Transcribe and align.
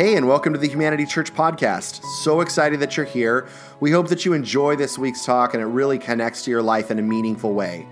Hey, 0.00 0.16
and 0.16 0.26
welcome 0.26 0.54
to 0.54 0.58
the 0.58 0.66
Humanity 0.66 1.04
Church 1.04 1.34
podcast. 1.34 2.02
So 2.22 2.40
excited 2.40 2.80
that 2.80 2.96
you're 2.96 3.04
here. 3.04 3.46
We 3.80 3.90
hope 3.90 4.08
that 4.08 4.24
you 4.24 4.32
enjoy 4.32 4.76
this 4.76 4.96
week's 4.96 5.26
talk 5.26 5.52
and 5.52 5.62
it 5.62 5.66
really 5.66 5.98
connects 5.98 6.42
to 6.44 6.50
your 6.50 6.62
life 6.62 6.90
in 6.90 6.98
a 6.98 7.02
meaningful 7.02 7.52
way. 7.52 7.86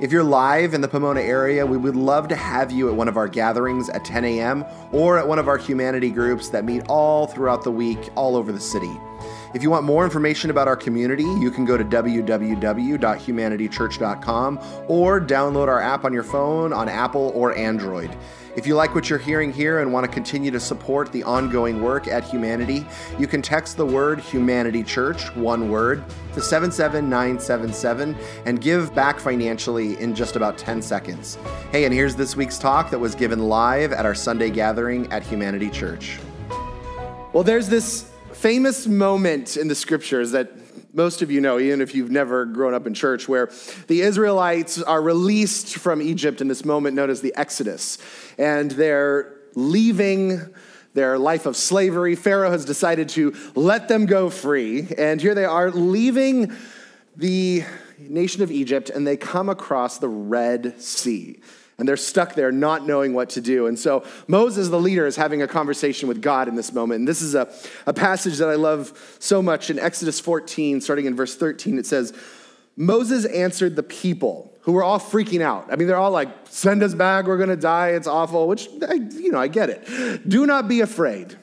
If 0.00 0.10
you're 0.12 0.24
live 0.24 0.72
in 0.72 0.80
the 0.80 0.88
Pomona 0.88 1.20
area, 1.20 1.66
we 1.66 1.76
would 1.76 1.94
love 1.94 2.26
to 2.28 2.36
have 2.36 2.72
you 2.72 2.88
at 2.88 2.94
one 2.94 3.06
of 3.06 3.18
our 3.18 3.28
gatherings 3.28 3.90
at 3.90 4.02
10 4.02 4.24
a.m. 4.24 4.64
or 4.92 5.18
at 5.18 5.28
one 5.28 5.38
of 5.38 5.46
our 5.46 5.58
humanity 5.58 6.08
groups 6.08 6.48
that 6.48 6.64
meet 6.64 6.84
all 6.88 7.26
throughout 7.26 7.64
the 7.64 7.70
week, 7.70 8.08
all 8.14 8.34
over 8.34 8.50
the 8.50 8.58
city. 8.58 8.98
If 9.54 9.62
you 9.62 9.70
want 9.70 9.84
more 9.84 10.04
information 10.04 10.48
about 10.48 10.66
our 10.66 10.76
community, 10.76 11.24
you 11.24 11.50
can 11.50 11.66
go 11.66 11.76
to 11.76 11.84
www.humanitychurch.com 11.84 14.60
or 14.88 15.20
download 15.20 15.68
our 15.68 15.80
app 15.80 16.06
on 16.06 16.14
your 16.14 16.22
phone 16.22 16.72
on 16.72 16.88
Apple 16.88 17.32
or 17.34 17.54
Android. 17.54 18.16
If 18.56 18.66
you 18.66 18.74
like 18.74 18.94
what 18.94 19.10
you're 19.10 19.18
hearing 19.18 19.52
here 19.52 19.80
and 19.80 19.92
want 19.92 20.06
to 20.06 20.12
continue 20.12 20.50
to 20.50 20.60
support 20.60 21.12
the 21.12 21.22
ongoing 21.22 21.82
work 21.82 22.08
at 22.08 22.24
Humanity, 22.24 22.86
you 23.18 23.26
can 23.26 23.42
text 23.42 23.76
the 23.76 23.84
word 23.84 24.20
Humanity 24.20 24.82
Church, 24.82 25.34
one 25.36 25.70
word, 25.70 26.02
to 26.34 26.40
77977 26.40 28.16
and 28.46 28.60
give 28.60 28.94
back 28.94 29.18
financially 29.18 30.00
in 30.00 30.14
just 30.14 30.36
about 30.36 30.56
10 30.56 30.80
seconds. 30.80 31.36
Hey, 31.70 31.84
and 31.84 31.92
here's 31.92 32.16
this 32.16 32.36
week's 32.36 32.58
talk 32.58 32.90
that 32.90 32.98
was 32.98 33.14
given 33.14 33.48
live 33.48 33.92
at 33.92 34.06
our 34.06 34.14
Sunday 34.14 34.48
gathering 34.48 35.12
at 35.12 35.22
Humanity 35.22 35.68
Church. 35.68 36.18
Well, 37.32 37.42
there's 37.42 37.68
this 37.68 38.11
famous 38.42 38.88
moment 38.88 39.56
in 39.56 39.68
the 39.68 39.74
scriptures 39.74 40.32
that 40.32 40.50
most 40.92 41.22
of 41.22 41.30
you 41.30 41.40
know, 41.40 41.60
even 41.60 41.80
if 41.80 41.94
you've 41.94 42.10
never 42.10 42.44
grown 42.44 42.74
up 42.74 42.88
in 42.88 42.92
church, 42.92 43.28
where 43.28 43.48
the 43.86 44.00
Israelites 44.00 44.82
are 44.82 45.00
released 45.00 45.76
from 45.76 46.02
Egypt 46.02 46.40
in 46.40 46.48
this 46.48 46.64
moment 46.64 46.96
known 46.96 47.08
as 47.08 47.20
the 47.20 47.32
Exodus. 47.36 47.98
And 48.38 48.68
they're 48.72 49.32
leaving 49.54 50.40
their 50.92 51.20
life 51.20 51.46
of 51.46 51.56
slavery. 51.56 52.16
Pharaoh 52.16 52.50
has 52.50 52.64
decided 52.64 53.10
to 53.10 53.32
let 53.54 53.86
them 53.86 54.06
go 54.06 54.28
free. 54.28 54.88
And 54.98 55.20
here 55.20 55.36
they 55.36 55.44
are 55.44 55.70
leaving 55.70 56.52
the 57.14 57.62
nation 58.00 58.42
of 58.42 58.50
Egypt, 58.50 58.90
and 58.90 59.06
they 59.06 59.16
come 59.16 59.50
across 59.50 59.98
the 59.98 60.08
Red 60.08 60.82
Sea 60.82 61.38
and 61.82 61.88
they're 61.88 61.96
stuck 61.96 62.36
there 62.36 62.52
not 62.52 62.86
knowing 62.86 63.12
what 63.12 63.28
to 63.30 63.40
do. 63.40 63.66
And 63.66 63.76
so 63.76 64.04
Moses, 64.28 64.68
the 64.68 64.78
leader, 64.78 65.04
is 65.04 65.16
having 65.16 65.42
a 65.42 65.48
conversation 65.48 66.06
with 66.06 66.22
God 66.22 66.46
in 66.46 66.54
this 66.54 66.72
moment. 66.72 67.00
And 67.00 67.08
this 67.08 67.20
is 67.20 67.34
a, 67.34 67.52
a 67.86 67.92
passage 67.92 68.38
that 68.38 68.48
I 68.48 68.54
love 68.54 69.16
so 69.18 69.42
much 69.42 69.68
in 69.68 69.80
Exodus 69.80 70.20
14, 70.20 70.80
starting 70.80 71.06
in 71.06 71.16
verse 71.16 71.34
13. 71.34 71.80
It 71.80 71.86
says, 71.86 72.12
Moses 72.76 73.24
answered 73.24 73.74
the 73.74 73.82
people 73.82 74.56
who 74.60 74.70
were 74.70 74.84
all 74.84 75.00
freaking 75.00 75.40
out. 75.40 75.72
I 75.72 75.74
mean, 75.74 75.88
they're 75.88 75.96
all 75.96 76.12
like, 76.12 76.28
send 76.44 76.84
us 76.84 76.94
back, 76.94 77.26
we're 77.26 77.36
gonna 77.36 77.56
die, 77.56 77.88
it's 77.88 78.06
awful, 78.06 78.46
which, 78.46 78.68
I, 78.88 78.94
you 78.94 79.32
know, 79.32 79.40
I 79.40 79.48
get 79.48 79.68
it. 79.68 80.28
Do 80.28 80.46
not 80.46 80.68
be 80.68 80.82
afraid. 80.82 81.36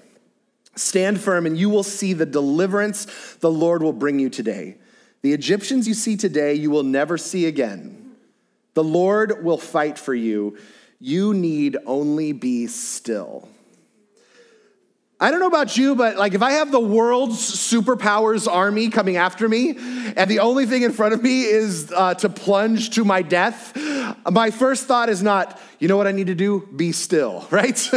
Stand 0.78 1.20
firm, 1.20 1.46
and 1.46 1.58
you 1.58 1.70
will 1.70 1.84
see 1.84 2.14
the 2.14 2.26
deliverance 2.26 3.36
the 3.42 3.52
Lord 3.52 3.84
will 3.84 3.92
bring 3.92 4.20
you 4.20 4.30
today. 4.30 4.78
The 5.22 5.34
Egyptians 5.34 5.86
you 5.86 5.96
see 5.96 6.16
today, 6.16 6.54
you 6.54 6.72
will 6.72 6.84
never 6.84 7.18
see 7.18 7.46
again. 7.46 7.99
The 8.74 8.84
Lord 8.84 9.44
will 9.44 9.58
fight 9.58 9.98
for 9.98 10.14
you. 10.14 10.58
You 11.00 11.34
need 11.34 11.78
only 11.86 12.34
be 12.34 12.68
still. 12.68 13.48
I 15.22 15.32
don't 15.32 15.42
know 15.42 15.48
about 15.48 15.76
you, 15.76 15.96
but 15.96 16.16
like 16.16 16.34
if 16.34 16.42
I 16.42 16.52
have 16.52 16.72
the 16.72 16.80
world's 16.80 17.40
superpowers 17.40 18.50
army 18.50 18.90
coming 18.90 19.18
after 19.18 19.50
me, 19.50 19.76
and 20.16 20.32
the 20.32 20.40
only 20.40 20.66
thing 20.66 20.84
in 20.84 20.94
front 20.94 21.14
of 21.14 21.22
me 21.22 21.44
is 21.44 21.92
uh, 21.92 22.14
to 22.16 22.30
plunge 22.30 22.92
to 22.92 23.04
my 23.04 23.22
death, 23.22 23.76
my 24.30 24.50
first 24.50 24.86
thought 24.86 25.10
is 25.10 25.22
not, 25.22 25.60
you 25.80 25.88
know 25.88 25.96
what 25.96 26.08
I 26.08 26.12
need 26.12 26.28
to 26.28 26.36
do? 26.36 26.68
Be 26.76 26.92
still, 26.92 27.48
right? 27.52 27.90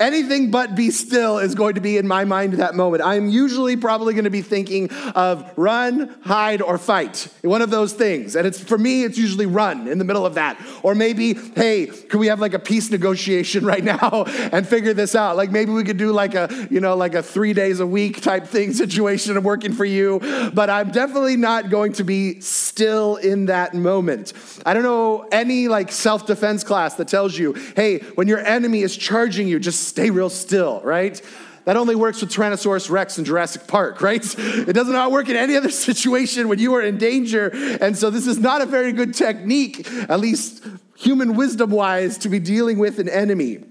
Anything 0.00 0.50
but 0.50 0.74
be 0.74 0.90
still 0.90 1.38
is 1.38 1.54
going 1.54 1.74
to 1.74 1.80
be 1.80 1.96
in 1.96 2.06
my 2.06 2.24
mind 2.24 2.52
at 2.52 2.58
that 2.58 2.74
moment. 2.74 3.02
I'm 3.02 3.28
usually 3.28 3.76
probably 3.76 4.14
going 4.14 4.24
to 4.24 4.30
be 4.30 4.42
thinking 4.42 4.90
of 5.14 5.50
run, 5.56 6.14
hide, 6.22 6.60
or 6.60 6.78
fight. 6.78 7.28
One 7.42 7.62
of 7.62 7.70
those 7.70 7.94
things. 7.94 8.36
And 8.36 8.46
it's 8.46 8.62
for 8.62 8.76
me, 8.76 9.04
it's 9.04 9.16
usually 9.16 9.46
run 9.46 9.88
in 9.88 9.98
the 9.98 10.04
middle 10.04 10.26
of 10.26 10.34
that. 10.34 10.60
Or 10.82 10.94
maybe, 10.94 11.34
hey, 11.34 11.86
can 11.86 12.20
we 12.20 12.26
have 12.26 12.40
like 12.40 12.54
a 12.54 12.58
peace 12.58 12.90
negotiation 12.90 13.64
right 13.72 13.82
now 13.82 14.24
and 14.52 14.66
figure 14.66 14.92
this 14.92 15.14
out? 15.14 15.36
Like 15.36 15.50
maybe 15.50 15.72
we 15.72 15.84
could 15.84 15.96
do 15.96 16.12
like 16.12 16.34
a, 16.34 16.68
you 16.70 16.80
know, 16.80 16.96
like 16.96 17.14
a 17.14 17.22
three 17.22 17.54
days 17.54 17.80
a 17.80 17.86
week 17.86 18.20
type 18.20 18.46
thing 18.46 18.72
situation 18.82 19.36
of 19.36 19.44
working 19.44 19.72
for 19.72 19.86
you. 19.86 20.20
But 20.52 20.68
I'm 20.68 20.90
definitely 20.90 21.36
not 21.36 21.70
going 21.70 21.94
to 21.94 22.04
be 22.04 22.40
still 22.40 23.16
in 23.16 23.46
that 23.46 23.74
moment. 23.74 24.34
I 24.66 24.74
don't 24.74 24.82
know 24.82 25.28
any 25.32 25.68
like 25.68 25.90
self-defense 25.90 26.64
class 26.64 26.94
that 26.96 27.08
tells 27.08 27.21
tells 27.22 27.38
you, 27.38 27.52
hey, 27.76 28.00
when 28.16 28.26
your 28.26 28.40
enemy 28.40 28.82
is 28.82 28.96
charging 28.96 29.46
you, 29.46 29.60
just 29.60 29.86
stay 29.86 30.10
real 30.10 30.28
still, 30.28 30.80
right? 30.82 31.22
That 31.66 31.76
only 31.76 31.94
works 31.94 32.20
with 32.20 32.32
Tyrannosaurus 32.32 32.90
Rex 32.90 33.16
in 33.16 33.24
Jurassic 33.24 33.68
Park, 33.68 34.00
right? 34.00 34.24
It 34.38 34.72
does 34.72 34.88
not 34.88 35.12
work 35.12 35.28
in 35.28 35.36
any 35.36 35.56
other 35.56 35.70
situation 35.88 36.48
when 36.48 36.58
you 36.58 36.74
are 36.74 36.82
in 36.82 36.98
danger. 36.98 37.52
And 37.80 37.96
so, 37.96 38.10
this 38.10 38.26
is 38.26 38.40
not 38.40 38.60
a 38.60 38.66
very 38.66 38.90
good 38.90 39.14
technique, 39.14 39.88
at 40.08 40.18
least 40.18 40.64
human 40.96 41.36
wisdom 41.36 41.70
wise, 41.70 42.18
to 42.18 42.28
be 42.28 42.40
dealing 42.40 42.78
with 42.78 42.98
an 42.98 43.08
enemy. 43.08 43.62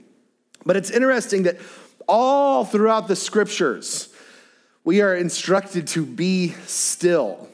But 0.66 0.78
it's 0.78 0.90
interesting 0.90 1.44
that 1.44 1.58
all 2.08 2.64
throughout 2.64 3.10
the 3.10 3.18
scriptures, 3.18 4.08
we 4.86 5.02
are 5.02 5.14
instructed 5.14 5.88
to 5.88 6.06
be 6.06 6.54
still. 6.68 7.50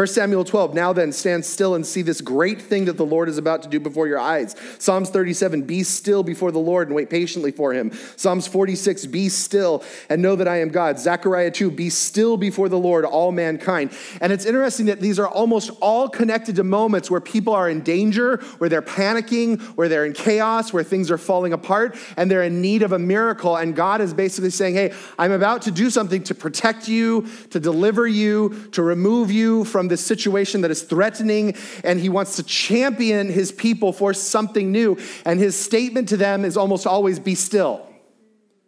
1 0.00 0.06
Samuel 0.06 0.44
12, 0.44 0.72
now 0.72 0.94
then, 0.94 1.12
stand 1.12 1.44
still 1.44 1.74
and 1.74 1.84
see 1.84 2.00
this 2.00 2.22
great 2.22 2.62
thing 2.62 2.86
that 2.86 2.96
the 2.96 3.04
Lord 3.04 3.28
is 3.28 3.36
about 3.36 3.62
to 3.64 3.68
do 3.68 3.78
before 3.78 4.08
your 4.08 4.18
eyes. 4.18 4.56
Psalms 4.78 5.10
37, 5.10 5.60
be 5.60 5.82
still 5.82 6.22
before 6.22 6.50
the 6.50 6.58
Lord 6.58 6.88
and 6.88 6.96
wait 6.96 7.10
patiently 7.10 7.50
for 7.50 7.74
him. 7.74 7.92
Psalms 8.16 8.46
46, 8.46 9.04
be 9.04 9.28
still 9.28 9.84
and 10.08 10.22
know 10.22 10.36
that 10.36 10.48
I 10.48 10.60
am 10.60 10.70
God. 10.70 10.98
Zechariah 10.98 11.50
2, 11.50 11.70
be 11.72 11.90
still 11.90 12.38
before 12.38 12.70
the 12.70 12.78
Lord, 12.78 13.04
all 13.04 13.30
mankind. 13.30 13.92
And 14.22 14.32
it's 14.32 14.46
interesting 14.46 14.86
that 14.86 15.02
these 15.02 15.18
are 15.18 15.28
almost 15.28 15.70
all 15.82 16.08
connected 16.08 16.56
to 16.56 16.64
moments 16.64 17.10
where 17.10 17.20
people 17.20 17.52
are 17.52 17.68
in 17.68 17.82
danger, 17.82 18.38
where 18.56 18.70
they're 18.70 18.80
panicking, 18.80 19.60
where 19.76 19.90
they're 19.90 20.06
in 20.06 20.14
chaos, 20.14 20.72
where 20.72 20.82
things 20.82 21.10
are 21.10 21.18
falling 21.18 21.52
apart, 21.52 21.94
and 22.16 22.30
they're 22.30 22.44
in 22.44 22.62
need 22.62 22.82
of 22.82 22.92
a 22.92 22.98
miracle. 22.98 23.54
And 23.54 23.76
God 23.76 24.00
is 24.00 24.14
basically 24.14 24.48
saying, 24.48 24.76
hey, 24.76 24.94
I'm 25.18 25.32
about 25.32 25.60
to 25.62 25.70
do 25.70 25.90
something 25.90 26.22
to 26.22 26.34
protect 26.34 26.88
you, 26.88 27.28
to 27.50 27.60
deliver 27.60 28.06
you, 28.06 28.70
to 28.72 28.82
remove 28.82 29.30
you 29.30 29.66
from 29.66 29.89
this 29.90 30.04
situation 30.04 30.62
that 30.62 30.70
is 30.70 30.82
threatening, 30.82 31.54
and 31.84 32.00
he 32.00 32.08
wants 32.08 32.36
to 32.36 32.42
champion 32.42 33.28
his 33.28 33.52
people 33.52 33.92
for 33.92 34.14
something 34.14 34.72
new. 34.72 34.98
And 35.26 35.38
his 35.38 35.54
statement 35.54 36.08
to 36.08 36.16
them 36.16 36.44
is 36.44 36.56
almost 36.56 36.86
always 36.86 37.18
be 37.18 37.34
still 37.34 37.86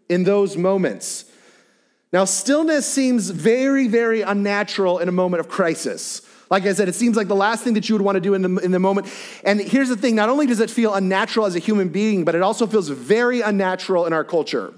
in 0.09 0.25
those 0.25 0.56
moments. 0.56 1.25
Now, 2.12 2.27
stillness 2.27 2.87
seems 2.87 3.31
very, 3.31 3.88
very 3.88 4.21
unnatural 4.21 4.99
in 4.99 5.09
a 5.09 5.12
moment 5.12 5.41
of 5.41 5.49
crisis. 5.49 6.21
Like 6.50 6.66
I 6.66 6.75
said, 6.75 6.87
it 6.87 6.94
seems 6.94 7.16
like 7.16 7.28
the 7.28 7.34
last 7.34 7.65
thing 7.65 7.72
that 7.75 7.88
you 7.88 7.94
would 7.94 8.03
want 8.03 8.16
to 8.16 8.21
do 8.21 8.34
in 8.34 8.43
the, 8.43 8.56
in 8.59 8.72
the 8.72 8.78
moment. 8.78 9.06
And 9.43 9.59
here's 9.59 9.88
the 9.88 9.97
thing 9.97 10.15
not 10.15 10.28
only 10.28 10.47
does 10.47 10.61
it 10.61 10.69
feel 10.69 10.93
unnatural 10.93 11.47
as 11.47 11.56
a 11.56 11.59
human 11.59 11.88
being, 11.88 12.27
but 12.27 12.34
it 12.34 12.43
also 12.43 12.66
feels 12.66 12.91
very 12.91 13.41
unnatural 13.41 14.05
in 14.05 14.12
our 14.12 14.22
culture. 14.22 14.75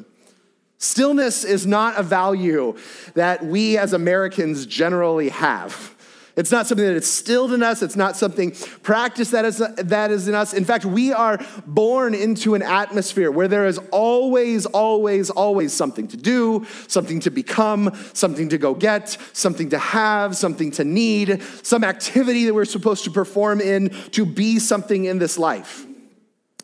Stillness 0.79 1.45
is 1.45 1.67
not 1.67 1.99
a 1.99 2.05
value 2.05 2.77
that 3.15 3.45
we 3.45 3.77
as 3.77 3.93
Americans 3.93 4.67
generally 4.67 5.31
have. 5.31 5.94
It's 6.37 6.51
not 6.51 6.67
something 6.67 6.85
that 6.85 6.97
is 6.97 7.11
stilled 7.11 7.53
in 7.53 7.63
us. 7.63 7.81
It's 7.81 7.95
not 7.95 8.17
something 8.17 8.53
practiced 8.83 9.31
that 9.31 9.45
is, 9.45 9.59
that 9.59 10.11
is 10.11 10.27
in 10.27 10.35
us. 10.35 10.53
In 10.53 10.65
fact, 10.65 10.85
we 10.85 11.13
are 11.13 11.39
born 11.65 12.13
into 12.13 12.57
an 12.57 12.63
atmosphere 12.63 13.31
where 13.31 13.47
there 13.47 13.67
is 13.67 13.79
always, 13.93 14.67
always, 14.67 15.31
always 15.31 15.73
something 15.73 16.09
to 16.09 16.17
do, 16.17 16.67
something 16.89 17.21
to 17.21 17.31
become, 17.31 17.93
something 18.15 18.49
to 18.49 18.59
go 18.59 18.75
get, 18.75 19.17
something 19.33 19.71
to 19.71 19.79
have, 19.79 20.37
something 20.37 20.73
to 20.73 20.85
need, 20.85 21.41
some 21.63 21.85
activity 21.85 22.47
that 22.47 22.55
we're 22.55 22.65
supposed 22.65 23.05
to 23.05 23.11
perform 23.11 23.61
in 23.61 23.91
to 24.11 24.27
be 24.27 24.59
something 24.59 25.05
in 25.05 25.21
this 25.21 25.39
life. 25.39 25.87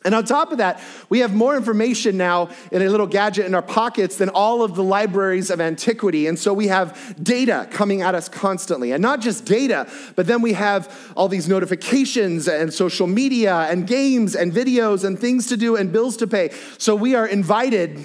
And 0.02 0.14
on 0.14 0.24
top 0.24 0.50
of 0.50 0.58
that, 0.58 0.80
we 1.10 1.18
have 1.18 1.34
more 1.34 1.54
information 1.54 2.16
now 2.16 2.48
in 2.72 2.80
a 2.80 2.88
little 2.88 3.06
gadget 3.06 3.44
in 3.44 3.54
our 3.54 3.60
pockets 3.60 4.16
than 4.16 4.30
all 4.30 4.62
of 4.62 4.74
the 4.74 4.82
libraries 4.82 5.50
of 5.50 5.60
antiquity. 5.60 6.26
And 6.26 6.38
so 6.38 6.54
we 6.54 6.68
have 6.68 7.22
data 7.22 7.68
coming 7.70 8.00
at 8.00 8.14
us 8.14 8.26
constantly. 8.26 8.92
And 8.92 9.02
not 9.02 9.20
just 9.20 9.44
data, 9.44 9.86
but 10.16 10.26
then 10.26 10.40
we 10.40 10.54
have 10.54 11.12
all 11.16 11.28
these 11.28 11.48
notifications 11.48 12.48
and 12.48 12.72
social 12.72 13.06
media 13.06 13.54
and 13.70 13.86
games 13.86 14.34
and 14.34 14.52
videos 14.52 15.04
and 15.04 15.18
things 15.18 15.48
to 15.48 15.56
do 15.58 15.76
and 15.76 15.92
bills 15.92 16.16
to 16.18 16.26
pay. 16.26 16.50
So 16.78 16.94
we 16.94 17.14
are 17.14 17.26
invited. 17.26 17.98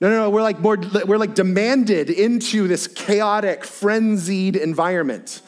No, 0.00 0.08
no, 0.08 0.16
no, 0.16 0.30
we're 0.30 0.42
like 0.42 0.60
more, 0.60 0.78
we're 1.06 1.18
like 1.18 1.34
demanded 1.34 2.08
into 2.08 2.66
this 2.66 2.86
chaotic, 2.86 3.64
frenzied 3.64 4.56
environment. 4.56 5.42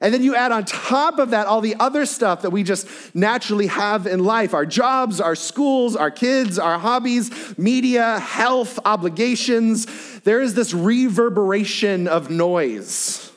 And 0.00 0.14
then 0.14 0.22
you 0.22 0.36
add 0.36 0.52
on 0.52 0.64
top 0.64 1.18
of 1.18 1.30
that 1.30 1.46
all 1.46 1.60
the 1.60 1.74
other 1.80 2.06
stuff 2.06 2.42
that 2.42 2.50
we 2.50 2.62
just 2.62 2.86
naturally 3.14 3.66
have 3.66 4.06
in 4.06 4.22
life 4.22 4.54
our 4.54 4.66
jobs, 4.66 5.20
our 5.20 5.34
schools, 5.34 5.96
our 5.96 6.10
kids, 6.10 6.58
our 6.58 6.78
hobbies, 6.78 7.58
media, 7.58 8.20
health, 8.20 8.78
obligations. 8.84 9.86
There 10.20 10.40
is 10.40 10.54
this 10.54 10.72
reverberation 10.72 12.06
of 12.06 12.30
noise 12.30 13.32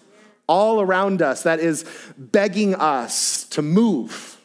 all 0.48 0.82
around 0.82 1.22
us 1.22 1.44
that 1.44 1.60
is 1.60 1.86
begging 2.18 2.76
us 2.76 3.46
to 3.46 3.62
move, 3.62 4.40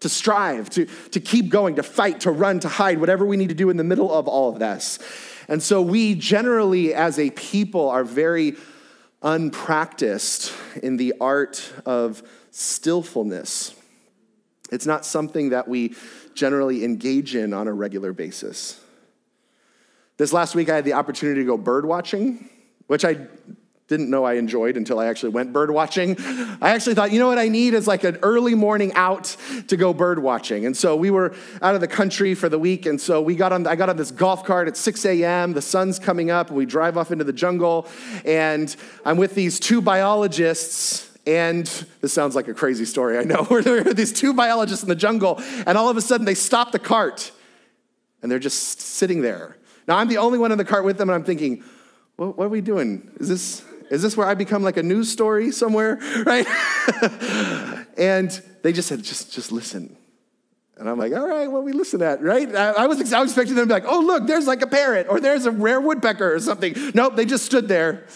to 0.00 0.08
strive, 0.08 0.68
to, 0.70 0.86
to 1.10 1.20
keep 1.20 1.48
going, 1.48 1.76
to 1.76 1.82
fight, 1.82 2.20
to 2.20 2.30
run, 2.32 2.58
to 2.60 2.68
hide, 2.68 2.98
whatever 2.98 3.24
we 3.24 3.36
need 3.36 3.50
to 3.50 3.54
do 3.54 3.70
in 3.70 3.76
the 3.76 3.84
middle 3.84 4.12
of 4.12 4.26
all 4.26 4.48
of 4.48 4.58
this. 4.58 4.98
And 5.48 5.62
so 5.62 5.82
we 5.82 6.14
generally, 6.14 6.94
as 6.94 7.18
a 7.18 7.30
people, 7.30 7.90
are 7.90 8.02
very 8.02 8.56
unpracticed 9.22 10.52
in 10.82 10.96
the 10.96 11.14
art 11.20 11.72
of 11.86 12.22
stillfulness. 12.50 13.74
It's 14.70 14.86
not 14.86 15.04
something 15.04 15.50
that 15.50 15.68
we 15.68 15.94
generally 16.34 16.84
engage 16.84 17.36
in 17.36 17.52
on 17.52 17.68
a 17.68 17.72
regular 17.72 18.12
basis. 18.12 18.80
This 20.16 20.32
last 20.32 20.54
week, 20.54 20.70
I 20.70 20.76
had 20.76 20.84
the 20.84 20.94
opportunity 20.94 21.40
to 21.40 21.46
go 21.46 21.56
bird 21.56 21.84
watching, 21.84 22.48
which 22.86 23.04
I 23.04 23.26
didn't 23.92 24.08
know 24.08 24.24
I 24.24 24.34
enjoyed 24.34 24.78
until 24.78 24.98
I 24.98 25.06
actually 25.06 25.28
went 25.28 25.52
bird 25.52 25.70
watching. 25.70 26.16
I 26.62 26.70
actually 26.70 26.94
thought, 26.94 27.12
you 27.12 27.18
know 27.18 27.28
what 27.28 27.38
I 27.38 27.48
need 27.48 27.74
is 27.74 27.86
like 27.86 28.04
an 28.04 28.16
early 28.22 28.54
morning 28.54 28.90
out 28.94 29.36
to 29.68 29.76
go 29.76 29.92
bird 29.92 30.18
watching. 30.18 30.64
And 30.64 30.74
so 30.74 30.96
we 30.96 31.10
were 31.10 31.34
out 31.60 31.74
of 31.74 31.82
the 31.82 31.88
country 31.88 32.34
for 32.34 32.48
the 32.48 32.58
week. 32.58 32.86
And 32.86 32.98
so 32.98 33.20
we 33.20 33.36
got 33.36 33.52
on, 33.52 33.66
I 33.66 33.76
got 33.76 33.90
on 33.90 33.98
this 33.98 34.10
golf 34.10 34.44
cart 34.44 34.66
at 34.66 34.78
6 34.78 35.04
a.m. 35.04 35.52
The 35.52 35.60
sun's 35.60 35.98
coming 35.98 36.30
up. 36.30 36.50
We 36.50 36.64
drive 36.64 36.96
off 36.96 37.12
into 37.12 37.24
the 37.24 37.34
jungle. 37.34 37.86
And 38.24 38.74
I'm 39.04 39.18
with 39.18 39.34
these 39.34 39.60
two 39.60 39.82
biologists. 39.82 41.10
And 41.26 41.66
this 42.00 42.14
sounds 42.14 42.34
like 42.34 42.48
a 42.48 42.54
crazy 42.54 42.86
story, 42.86 43.18
I 43.18 43.24
know. 43.24 43.46
Are 43.50 43.94
these 43.94 44.12
two 44.12 44.32
biologists 44.32 44.82
in 44.82 44.88
the 44.88 44.94
jungle. 44.94 45.40
And 45.66 45.76
all 45.76 45.90
of 45.90 45.98
a 45.98 46.00
sudden 46.00 46.24
they 46.24 46.34
stop 46.34 46.72
the 46.72 46.78
cart. 46.78 47.30
And 48.22 48.32
they're 48.32 48.38
just 48.38 48.80
sitting 48.80 49.20
there. 49.20 49.58
Now 49.86 49.98
I'm 49.98 50.08
the 50.08 50.16
only 50.16 50.38
one 50.38 50.50
in 50.50 50.56
the 50.56 50.64
cart 50.64 50.84
with 50.84 50.96
them. 50.96 51.10
And 51.10 51.14
I'm 51.14 51.24
thinking, 51.24 51.62
what, 52.16 52.38
what 52.38 52.44
are 52.46 52.50
we 52.50 52.60
doing? 52.60 53.10
Is 53.18 53.28
this, 53.28 53.64
is 53.90 54.02
this 54.02 54.16
where 54.16 54.26
I 54.26 54.34
become 54.34 54.62
like 54.62 54.76
a 54.76 54.82
news 54.82 55.10
story 55.10 55.50
somewhere? 55.50 55.98
Right? 56.24 56.46
and 57.98 58.30
they 58.62 58.72
just 58.72 58.88
said, 58.88 59.02
just, 59.02 59.32
just 59.32 59.50
listen. 59.50 59.96
And 60.76 60.88
I'm 60.88 60.98
like, 60.98 61.12
all 61.12 61.28
right, 61.28 61.50
what 61.50 61.64
we 61.64 61.72
listen 61.72 62.00
at, 62.02 62.22
right? 62.22 62.54
I, 62.54 62.70
I, 62.70 62.86
was, 62.86 63.12
I 63.12 63.20
was 63.20 63.30
expecting 63.30 63.54
them 63.54 63.68
to 63.68 63.74
be 63.74 63.80
like, 63.80 63.90
oh, 63.90 64.00
look, 64.00 64.26
there's 64.26 64.46
like 64.46 64.62
a 64.62 64.66
parrot 64.66 65.06
or 65.08 65.20
there's 65.20 65.46
a 65.46 65.50
rare 65.50 65.80
woodpecker 65.80 66.34
or 66.34 66.40
something. 66.40 66.74
Nope, 66.94 67.16
they 67.16 67.24
just 67.24 67.44
stood 67.44 67.68
there. 67.68 68.06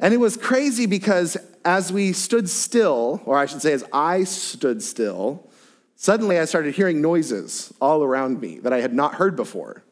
And 0.00 0.12
it 0.12 0.18
was 0.18 0.36
crazy 0.36 0.86
because 0.86 1.36
as 1.64 1.92
we 1.92 2.12
stood 2.12 2.48
still, 2.48 3.22
or 3.24 3.38
I 3.38 3.46
should 3.46 3.62
say, 3.62 3.72
as 3.72 3.84
I 3.92 4.24
stood 4.24 4.82
still, 4.82 5.48
suddenly 5.96 6.38
I 6.38 6.44
started 6.44 6.74
hearing 6.74 7.00
noises 7.00 7.72
all 7.80 8.02
around 8.02 8.40
me 8.40 8.58
that 8.60 8.72
I 8.72 8.80
had 8.80 8.92
not 8.92 9.14
heard 9.14 9.36
before 9.36 9.82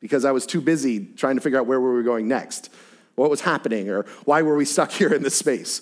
because 0.00 0.24
I 0.24 0.32
was 0.32 0.44
too 0.44 0.60
busy 0.60 1.06
trying 1.16 1.36
to 1.36 1.40
figure 1.40 1.58
out 1.58 1.66
where 1.66 1.80
we 1.80 1.88
were 1.88 2.02
going 2.02 2.28
next 2.28 2.70
what 3.14 3.30
was 3.30 3.40
happening 3.40 3.90
or 3.90 4.04
why 4.24 4.42
were 4.42 4.56
we 4.56 4.64
stuck 4.64 4.90
here 5.00 5.12
in 5.12 5.22
this 5.22 5.36
space. 5.36 5.80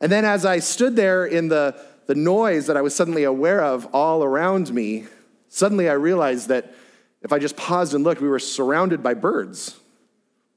And 0.00 0.10
then 0.10 0.24
as 0.24 0.44
I 0.44 0.58
stood 0.58 0.96
there 0.96 1.24
in 1.24 1.48
the, 1.48 1.80
the 2.06 2.14
noise 2.14 2.66
that 2.66 2.76
I 2.76 2.82
was 2.82 2.94
suddenly 2.94 3.24
aware 3.24 3.62
of 3.62 3.86
all 3.94 4.22
around 4.22 4.72
me, 4.72 5.06
suddenly 5.48 5.88
I 5.88 5.94
realized 5.94 6.48
that 6.48 6.74
if 7.22 7.32
I 7.32 7.38
just 7.38 7.56
paused 7.56 7.94
and 7.94 8.04
looked, 8.04 8.20
we 8.20 8.28
were 8.28 8.38
surrounded 8.38 9.02
by 9.02 9.14
birds. 9.14 9.78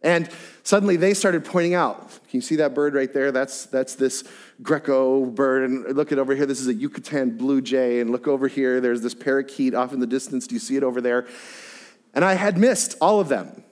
And 0.01 0.29
suddenly 0.63 0.95
they 0.95 1.13
started 1.13 1.45
pointing 1.45 1.73
out, 1.73 2.09
can 2.09 2.37
you 2.37 2.41
see 2.41 2.57
that 2.57 2.73
bird 2.73 2.93
right 2.93 3.11
there? 3.11 3.31
That's, 3.31 3.65
that's 3.67 3.95
this 3.95 4.23
Greco 4.61 5.25
bird. 5.25 5.69
And 5.69 5.95
look 5.95 6.11
at 6.11 6.19
over 6.19 6.35
here, 6.35 6.45
this 6.45 6.59
is 6.59 6.67
a 6.67 6.73
Yucatan 6.73 7.37
blue 7.37 7.61
jay. 7.61 7.99
And 7.99 8.09
look 8.09 8.27
over 8.27 8.47
here, 8.47 8.81
there's 8.81 9.01
this 9.01 9.15
parakeet 9.15 9.73
off 9.73 9.93
in 9.93 9.99
the 9.99 10.07
distance. 10.07 10.45
Do 10.45 10.55
you 10.55 10.59
see 10.59 10.75
it 10.75 10.83
over 10.83 11.01
there? 11.01 11.25
And 12.13 12.25
I 12.25 12.33
had 12.33 12.57
missed 12.57 12.95
all 12.99 13.19
of 13.19 13.29
them 13.29 13.63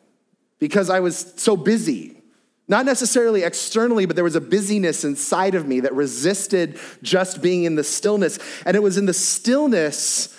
because 0.59 0.89
I 0.89 0.99
was 0.99 1.33
so 1.37 1.57
busy. 1.57 2.21
Not 2.67 2.85
necessarily 2.85 3.43
externally, 3.43 4.05
but 4.05 4.15
there 4.15 4.23
was 4.23 4.35
a 4.35 4.41
busyness 4.41 5.03
inside 5.03 5.53
of 5.53 5.67
me 5.67 5.81
that 5.81 5.93
resisted 5.93 6.79
just 7.03 7.41
being 7.41 7.63
in 7.63 7.75
the 7.75 7.83
stillness. 7.83 8.39
And 8.65 8.75
it 8.75 8.81
was 8.81 8.97
in 8.97 9.05
the 9.05 9.13
stillness 9.13 10.35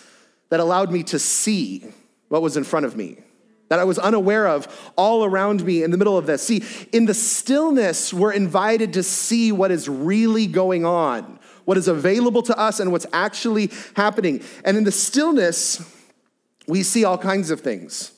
that 0.48 0.58
allowed 0.58 0.90
me 0.90 1.02
to 1.04 1.18
see 1.18 1.84
what 2.28 2.42
was 2.42 2.56
in 2.56 2.64
front 2.64 2.86
of 2.86 2.96
me, 2.96 3.18
that 3.68 3.78
I 3.78 3.84
was 3.84 3.98
unaware 3.98 4.48
of 4.48 4.92
all 4.96 5.24
around 5.24 5.64
me 5.64 5.84
in 5.84 5.92
the 5.92 5.96
middle 5.96 6.18
of 6.18 6.26
this. 6.26 6.42
See, 6.42 6.64
in 6.92 7.04
the 7.04 7.14
stillness, 7.14 8.12
we're 8.12 8.32
invited 8.32 8.92
to 8.94 9.04
see 9.04 9.52
what 9.52 9.70
is 9.70 9.88
really 9.88 10.48
going 10.48 10.84
on, 10.84 11.38
what 11.64 11.76
is 11.76 11.86
available 11.86 12.42
to 12.42 12.58
us, 12.58 12.80
and 12.80 12.90
what's 12.90 13.06
actually 13.12 13.70
happening. 13.94 14.42
And 14.64 14.76
in 14.76 14.82
the 14.82 14.92
stillness, 14.92 15.80
we 16.66 16.82
see 16.82 17.04
all 17.04 17.18
kinds 17.18 17.52
of 17.52 17.60
things. 17.60 18.12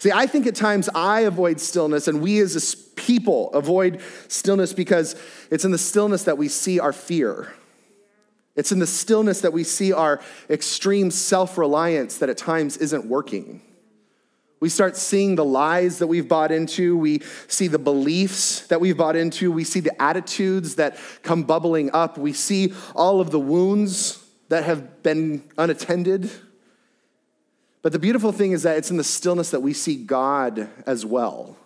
See, 0.00 0.10
I 0.10 0.26
think 0.26 0.46
at 0.46 0.54
times 0.54 0.88
I 0.94 1.20
avoid 1.20 1.60
stillness, 1.60 2.08
and 2.08 2.22
we 2.22 2.40
as 2.40 2.56
a 2.56 2.76
people 2.96 3.52
avoid 3.52 4.00
stillness 4.28 4.72
because 4.72 5.14
it's 5.50 5.66
in 5.66 5.72
the 5.72 5.78
stillness 5.78 6.24
that 6.24 6.38
we 6.38 6.48
see 6.48 6.80
our 6.80 6.92
fear. 6.92 7.52
It's 8.56 8.72
in 8.72 8.78
the 8.78 8.86
stillness 8.86 9.42
that 9.42 9.52
we 9.52 9.62
see 9.62 9.92
our 9.92 10.20
extreme 10.48 11.10
self 11.10 11.58
reliance 11.58 12.16
that 12.16 12.30
at 12.30 12.38
times 12.38 12.78
isn't 12.78 13.04
working. 13.04 13.60
We 14.58 14.70
start 14.70 14.96
seeing 14.96 15.36
the 15.36 15.44
lies 15.44 15.98
that 15.98 16.06
we've 16.06 16.28
bought 16.28 16.50
into. 16.50 16.96
We 16.96 17.20
see 17.46 17.66
the 17.66 17.78
beliefs 17.78 18.66
that 18.68 18.80
we've 18.80 18.96
bought 18.96 19.16
into. 19.16 19.52
We 19.52 19.64
see 19.64 19.80
the 19.80 20.00
attitudes 20.00 20.76
that 20.76 20.98
come 21.22 21.42
bubbling 21.42 21.90
up. 21.92 22.16
We 22.16 22.32
see 22.32 22.72
all 22.94 23.20
of 23.20 23.30
the 23.30 23.40
wounds 23.40 24.24
that 24.48 24.64
have 24.64 25.02
been 25.02 25.42
unattended. 25.58 26.30
But 27.82 27.92
the 27.92 27.98
beautiful 27.98 28.32
thing 28.32 28.52
is 28.52 28.64
that 28.64 28.76
it's 28.76 28.90
in 28.90 28.96
the 28.96 29.04
stillness 29.04 29.50
that 29.50 29.60
we 29.60 29.72
see 29.72 29.96
God 29.96 30.68
as 30.86 31.06
well. 31.06 31.56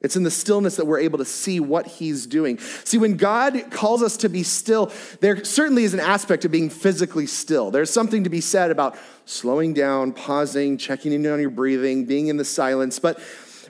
It's 0.00 0.16
in 0.16 0.22
the 0.22 0.30
stillness 0.30 0.76
that 0.76 0.86
we're 0.86 1.00
able 1.00 1.16
to 1.18 1.24
see 1.24 1.60
what 1.60 1.86
he's 1.86 2.26
doing. 2.26 2.58
See, 2.58 2.98
when 2.98 3.16
God 3.16 3.70
calls 3.70 4.02
us 4.02 4.18
to 4.18 4.28
be 4.28 4.42
still, 4.42 4.92
there 5.20 5.42
certainly 5.44 5.84
is 5.84 5.94
an 5.94 6.00
aspect 6.00 6.44
of 6.44 6.50
being 6.50 6.68
physically 6.68 7.26
still. 7.26 7.70
There's 7.70 7.88
something 7.88 8.24
to 8.24 8.30
be 8.30 8.42
said 8.42 8.70
about 8.70 8.98
slowing 9.24 9.72
down, 9.72 10.12
pausing, 10.12 10.76
checking 10.76 11.12
in 11.12 11.26
on 11.26 11.40
your 11.40 11.48
breathing, 11.48 12.04
being 12.04 12.28
in 12.28 12.36
the 12.36 12.44
silence. 12.44 12.98
But 12.98 13.18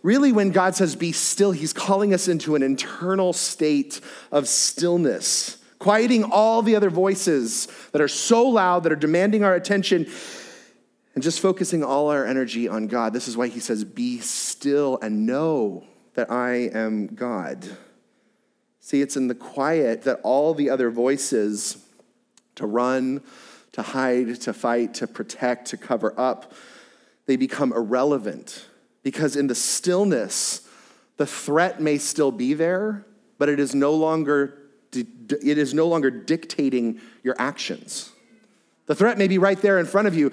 really, 0.02 0.32
when 0.32 0.50
God 0.50 0.74
says 0.74 0.96
be 0.96 1.12
still, 1.12 1.52
he's 1.52 1.72
calling 1.72 2.12
us 2.12 2.26
into 2.26 2.56
an 2.56 2.64
internal 2.64 3.32
state 3.32 4.00
of 4.32 4.48
stillness, 4.48 5.58
quieting 5.78 6.24
all 6.24 6.62
the 6.62 6.74
other 6.74 6.90
voices 6.90 7.68
that 7.92 8.00
are 8.00 8.08
so 8.08 8.48
loud, 8.48 8.82
that 8.82 8.90
are 8.90 8.96
demanding 8.96 9.44
our 9.44 9.54
attention 9.54 10.10
and 11.14 11.22
just 11.22 11.40
focusing 11.40 11.84
all 11.84 12.10
our 12.10 12.26
energy 12.26 12.68
on 12.68 12.86
God. 12.86 13.12
This 13.12 13.28
is 13.28 13.36
why 13.36 13.48
he 13.48 13.60
says, 13.60 13.84
Be 13.84 14.18
still 14.18 14.98
and 15.00 15.26
know 15.26 15.84
that 16.14 16.30
I 16.30 16.68
am 16.72 17.06
God. 17.06 17.76
See, 18.80 19.00
it's 19.00 19.16
in 19.16 19.28
the 19.28 19.34
quiet 19.34 20.02
that 20.02 20.20
all 20.22 20.54
the 20.54 20.70
other 20.70 20.90
voices 20.90 21.78
to 22.56 22.66
run, 22.66 23.22
to 23.72 23.82
hide, 23.82 24.40
to 24.42 24.52
fight, 24.52 24.94
to 24.94 25.06
protect, 25.06 25.68
to 25.68 25.76
cover 25.76 26.14
up, 26.18 26.52
they 27.26 27.36
become 27.36 27.72
irrelevant. 27.72 28.66
Because 29.02 29.36
in 29.36 29.46
the 29.46 29.54
stillness, 29.54 30.68
the 31.16 31.26
threat 31.26 31.80
may 31.80 31.98
still 31.98 32.30
be 32.30 32.54
there, 32.54 33.06
but 33.38 33.48
it 33.48 33.58
is 33.58 33.74
no 33.74 33.92
longer, 33.92 34.58
it 34.92 35.58
is 35.58 35.74
no 35.74 35.88
longer 35.88 36.10
dictating 36.10 37.00
your 37.22 37.36
actions. 37.38 38.10
The 38.86 38.94
threat 38.94 39.16
may 39.16 39.28
be 39.28 39.38
right 39.38 39.60
there 39.60 39.78
in 39.78 39.86
front 39.86 40.08
of 40.08 40.14
you. 40.14 40.30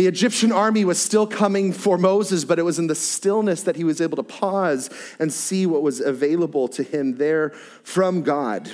The 0.00 0.06
Egyptian 0.06 0.50
army 0.50 0.86
was 0.86 0.98
still 0.98 1.26
coming 1.26 1.74
for 1.74 1.98
Moses, 1.98 2.46
but 2.46 2.58
it 2.58 2.62
was 2.62 2.78
in 2.78 2.86
the 2.86 2.94
stillness 2.94 3.64
that 3.64 3.76
he 3.76 3.84
was 3.84 4.00
able 4.00 4.16
to 4.16 4.22
pause 4.22 4.88
and 5.18 5.30
see 5.30 5.66
what 5.66 5.82
was 5.82 6.00
available 6.00 6.68
to 6.68 6.82
him 6.82 7.18
there 7.18 7.50
from 7.82 8.22
God. 8.22 8.70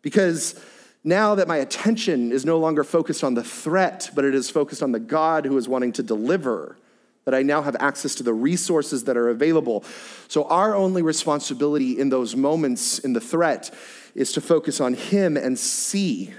Because 0.00 0.58
now 1.04 1.34
that 1.34 1.48
my 1.48 1.58
attention 1.58 2.32
is 2.32 2.46
no 2.46 2.58
longer 2.58 2.82
focused 2.82 3.22
on 3.22 3.34
the 3.34 3.44
threat, 3.44 4.08
but 4.14 4.24
it 4.24 4.34
is 4.34 4.48
focused 4.48 4.82
on 4.82 4.92
the 4.92 4.98
God 4.98 5.44
who 5.44 5.54
is 5.58 5.68
wanting 5.68 5.92
to 5.92 6.02
deliver, 6.02 6.78
that 7.26 7.34
I 7.34 7.42
now 7.42 7.60
have 7.60 7.76
access 7.78 8.14
to 8.14 8.22
the 8.22 8.32
resources 8.32 9.04
that 9.04 9.18
are 9.18 9.28
available. 9.28 9.84
So, 10.28 10.44
our 10.44 10.74
only 10.74 11.02
responsibility 11.02 12.00
in 12.00 12.08
those 12.08 12.34
moments 12.34 13.00
in 13.00 13.12
the 13.12 13.20
threat 13.20 13.70
is 14.14 14.32
to 14.32 14.40
focus 14.40 14.80
on 14.80 14.94
Him 14.94 15.36
and 15.36 15.58
see 15.58 16.32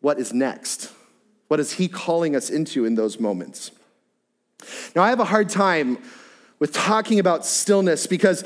what 0.00 0.18
is 0.18 0.32
next. 0.32 0.94
What 1.48 1.60
is 1.60 1.72
He 1.72 1.88
calling 1.88 2.36
us 2.36 2.50
into 2.50 2.84
in 2.84 2.94
those 2.94 3.18
moments? 3.18 3.72
Now, 4.94 5.02
I 5.02 5.08
have 5.10 5.20
a 5.20 5.24
hard 5.24 5.48
time 5.48 5.98
with 6.58 6.72
talking 6.72 7.18
about 7.18 7.46
stillness 7.46 8.06
because 8.06 8.44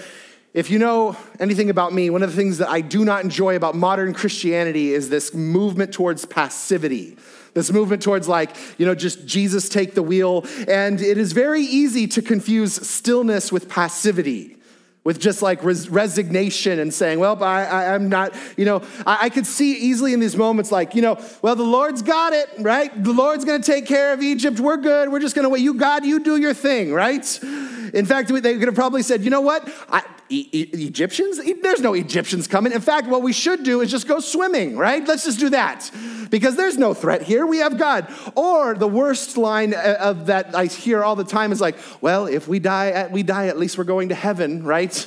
if 0.55 0.71
you 0.71 0.79
know 0.79 1.17
anything 1.41 1.71
about 1.71 1.95
me, 1.95 2.11
one 2.11 2.23
of 2.23 2.31
the 2.31 2.37
things 2.37 2.59
that 2.59 2.69
I 2.69 2.83
do 2.83 3.05
not 3.05 3.25
enjoy 3.25 3.57
about 3.57 3.75
modern 3.75 4.13
Christianity 4.13 4.93
is 4.93 5.09
this 5.09 5.33
movement 5.33 5.93
towards 5.95 6.27
passivity. 6.27 7.17
This 7.55 7.73
movement 7.73 8.03
towards, 8.03 8.29
like, 8.29 8.57
you 8.79 8.87
know, 8.87 8.95
just 8.95 9.27
Jesus 9.27 9.69
take 9.69 9.95
the 9.95 10.03
wheel. 10.03 10.47
And 10.69 11.01
it 11.01 11.19
is 11.19 11.33
very 11.33 11.63
easy 11.63 12.07
to 12.09 12.23
confuse 12.23 12.75
stillness 12.87 13.51
with 13.51 13.69
passivity 13.69 14.57
with 15.05 15.19
just 15.19 15.43
like 15.43 15.63
res- 15.65 15.89
resignation 15.89 16.79
and 16.79 16.95
saying, 16.95 17.19
well, 17.19 17.43
I, 17.43 17.95
am 17.95 18.09
not, 18.09 18.35
you 18.57 18.65
know, 18.65 18.83
I, 19.05 19.19
I, 19.23 19.29
could 19.31 19.47
see 19.47 19.73
easily 19.73 20.13
in 20.13 20.21
these 20.21 20.37
moments 20.37 20.71
like, 20.71 20.95
you 20.95 21.03
know, 21.03 21.19
well, 21.43 21.57
the 21.57 21.65
Lord's 21.65 22.03
got 22.03 22.33
it, 22.33 22.49
right? 22.59 23.03
The 23.03 23.13
Lord's 23.13 23.45
to 23.61 23.67
take 23.67 23.87
care 23.87 24.13
of 24.13 24.23
Egypt. 24.23 24.61
We're 24.61 24.77
good. 24.77 25.11
We're 25.11 25.19
just 25.19 25.35
to 25.45 25.49
wait. 25.49 25.63
You, 25.63 25.75
God, 25.75 26.05
you 26.05 26.21
do 26.21 26.37
your 26.37 26.55
thing, 26.55 26.93
right? 26.93 27.43
In 27.43 28.07
fact, 28.07 28.29
they 28.29 28.55
could 28.59 28.69
have 28.69 28.75
probably 28.77 29.03
said, 29.03 29.23
you 29.23 29.31
know 29.31 29.41
what? 29.41 29.69
I, 29.89 30.03
E- 30.33 30.49
e- 30.51 30.87
Egyptians? 30.87 31.41
There's 31.61 31.81
no 31.81 31.93
Egyptians 31.93 32.47
coming. 32.47 32.73
In 32.73 32.81
fact, 32.81 33.07
what 33.07 33.23
we 33.23 33.33
should 33.33 33.65
do 33.65 33.83
is 33.83 33.91
just 33.91 34.09
go 34.09 34.19
swimming, 34.19 34.77
right? 34.77 35.07
Let's 35.07 35.25
just 35.25 35.39
do 35.39 35.51
that 35.51 35.91
because 36.31 36.57
there's 36.57 36.79
no 36.79 36.95
threat 36.95 37.21
here. 37.23 37.47
We 37.47 37.59
have 37.59 37.77
God. 37.77 38.13
Or 38.35 38.75
the 38.75 38.89
worst 38.89 39.37
line 39.37 39.75
uh, 39.75 39.97
of 40.01 40.27
that 40.27 40.55
I 40.55 40.67
hear 40.67 41.05
all 41.05 41.17
the 41.17 41.25
time 41.25 41.53
is 41.53 41.61
like, 41.61 41.77
well, 42.01 42.27
if 42.27 42.49
we 42.49 42.59
die, 42.59 43.09
we 43.13 43.23
die, 43.23 43.49
at 43.49 43.59
least 43.59 43.77
we're 43.77 43.85
going 43.85 44.09
to 44.09 44.15
heaven, 44.15 44.65
right? 44.65 45.07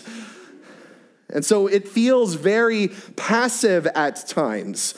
And 1.29 1.43
so 1.43 1.67
it 1.67 1.87
feels 1.87 2.35
very 2.35 2.89
passive 3.15 3.87
at 3.87 4.27
times. 4.27 4.93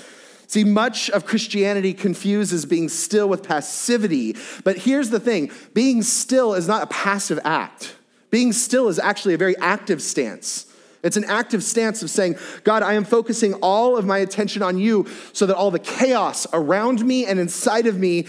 See, 0.47 0.63
much 0.63 1.09
of 1.09 1.25
Christianity 1.25 1.93
confuses 1.93 2.65
being 2.65 2.89
still 2.89 3.27
with 3.27 3.43
passivity. 3.43 4.35
But 4.63 4.77
here's 4.77 5.09
the 5.09 5.19
thing 5.19 5.51
being 5.73 6.01
still 6.01 6.53
is 6.53 6.67
not 6.67 6.83
a 6.83 6.87
passive 6.87 7.39
act, 7.43 7.95
being 8.37 8.53
still 8.53 8.87
is 8.87 8.99
actually 8.99 9.33
a 9.33 9.37
very 9.37 9.57
active 9.57 9.99
stance. 9.99 10.71
It's 11.01 11.17
an 11.17 11.25
active 11.25 11.63
stance 11.63 12.03
of 12.03 12.11
saying, 12.11 12.35
God, 12.63 12.83
I 12.83 12.93
am 12.93 13.03
focusing 13.03 13.55
all 13.63 13.97
of 13.97 14.05
my 14.05 14.19
attention 14.19 14.61
on 14.61 14.77
you 14.77 15.07
so 15.33 15.47
that 15.47 15.55
all 15.55 15.71
the 15.71 15.79
chaos 15.79 16.45
around 16.53 17.03
me 17.03 17.25
and 17.25 17.39
inside 17.39 17.87
of 17.87 17.97
me 17.97 18.27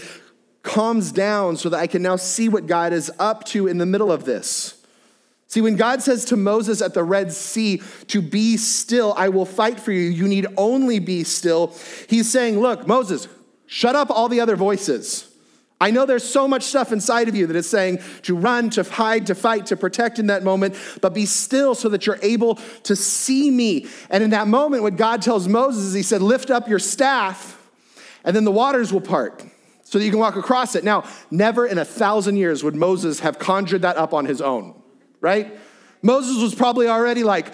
calms 0.63 1.11
down 1.11 1.57
so 1.57 1.69
that 1.69 1.79
I 1.79 1.85
can 1.85 2.01
now 2.01 2.15
see 2.15 2.49
what 2.49 2.65
God 2.65 2.91
is 2.91 3.11
up 3.19 3.43
to 3.49 3.67
in 3.67 3.77
the 3.77 3.85
middle 3.85 4.11
of 4.11 4.25
this. 4.25 4.83
See, 5.45 5.61
when 5.61 5.75
God 5.75 6.01
says 6.01 6.25
to 6.25 6.35
Moses 6.35 6.81
at 6.81 6.95
the 6.95 7.03
Red 7.03 7.31
Sea 7.31 7.83
to 8.07 8.19
be 8.19 8.57
still, 8.57 9.13
I 9.15 9.29
will 9.29 9.45
fight 9.45 9.79
for 9.79 9.91
you, 9.91 10.09
you 10.09 10.27
need 10.27 10.47
only 10.57 10.97
be 10.97 11.23
still, 11.23 11.75
he's 12.07 12.31
saying, 12.31 12.59
Look, 12.59 12.87
Moses, 12.87 13.27
shut 13.67 13.95
up 13.95 14.09
all 14.09 14.27
the 14.27 14.39
other 14.39 14.55
voices. 14.55 15.28
I 15.81 15.91
know 15.91 16.05
there's 16.05 16.27
so 16.27 16.47
much 16.47 16.63
stuff 16.63 16.91
inside 16.91 17.29
of 17.29 17.35
you 17.35 17.47
that 17.47 17.55
is 17.55 17.69
saying 17.69 17.99
to 18.23 18.35
run, 18.35 18.69
to 18.71 18.83
hide, 18.83 19.27
to 19.27 19.35
fight, 19.35 19.67
to 19.67 19.77
protect 19.77 20.19
in 20.19 20.27
that 20.27 20.43
moment, 20.43 20.75
but 21.01 21.13
be 21.13 21.25
still 21.25 21.73
so 21.73 21.87
that 21.89 22.05
you're 22.05 22.19
able 22.21 22.55
to 22.83 22.95
see 22.95 23.49
me. 23.49 23.87
And 24.09 24.23
in 24.23 24.31
that 24.31 24.47
moment, 24.47 24.83
what 24.83 24.97
God 24.97 25.21
tells 25.21 25.47
Moses, 25.47 25.93
he 25.93 26.03
said, 26.03 26.21
Lift 26.21 26.51
up 26.51 26.67
your 26.67 26.79
staff, 26.79 27.57
and 28.25 28.35
then 28.35 28.43
the 28.43 28.51
waters 28.51 28.91
will 28.91 29.01
part 29.01 29.43
so 29.83 29.97
that 29.97 30.05
you 30.05 30.11
can 30.11 30.19
walk 30.19 30.35
across 30.35 30.75
it. 30.75 30.83
Now, 30.83 31.05
never 31.31 31.65
in 31.65 31.77
a 31.77 31.85
thousand 31.85 32.35
years 32.35 32.63
would 32.63 32.75
Moses 32.75 33.21
have 33.21 33.39
conjured 33.39 33.81
that 33.83 33.97
up 33.97 34.13
on 34.13 34.25
his 34.25 34.41
own 34.41 34.79
right? 35.21 35.57
Moses 36.01 36.41
was 36.41 36.55
probably 36.55 36.87
already 36.87 37.23
like, 37.23 37.53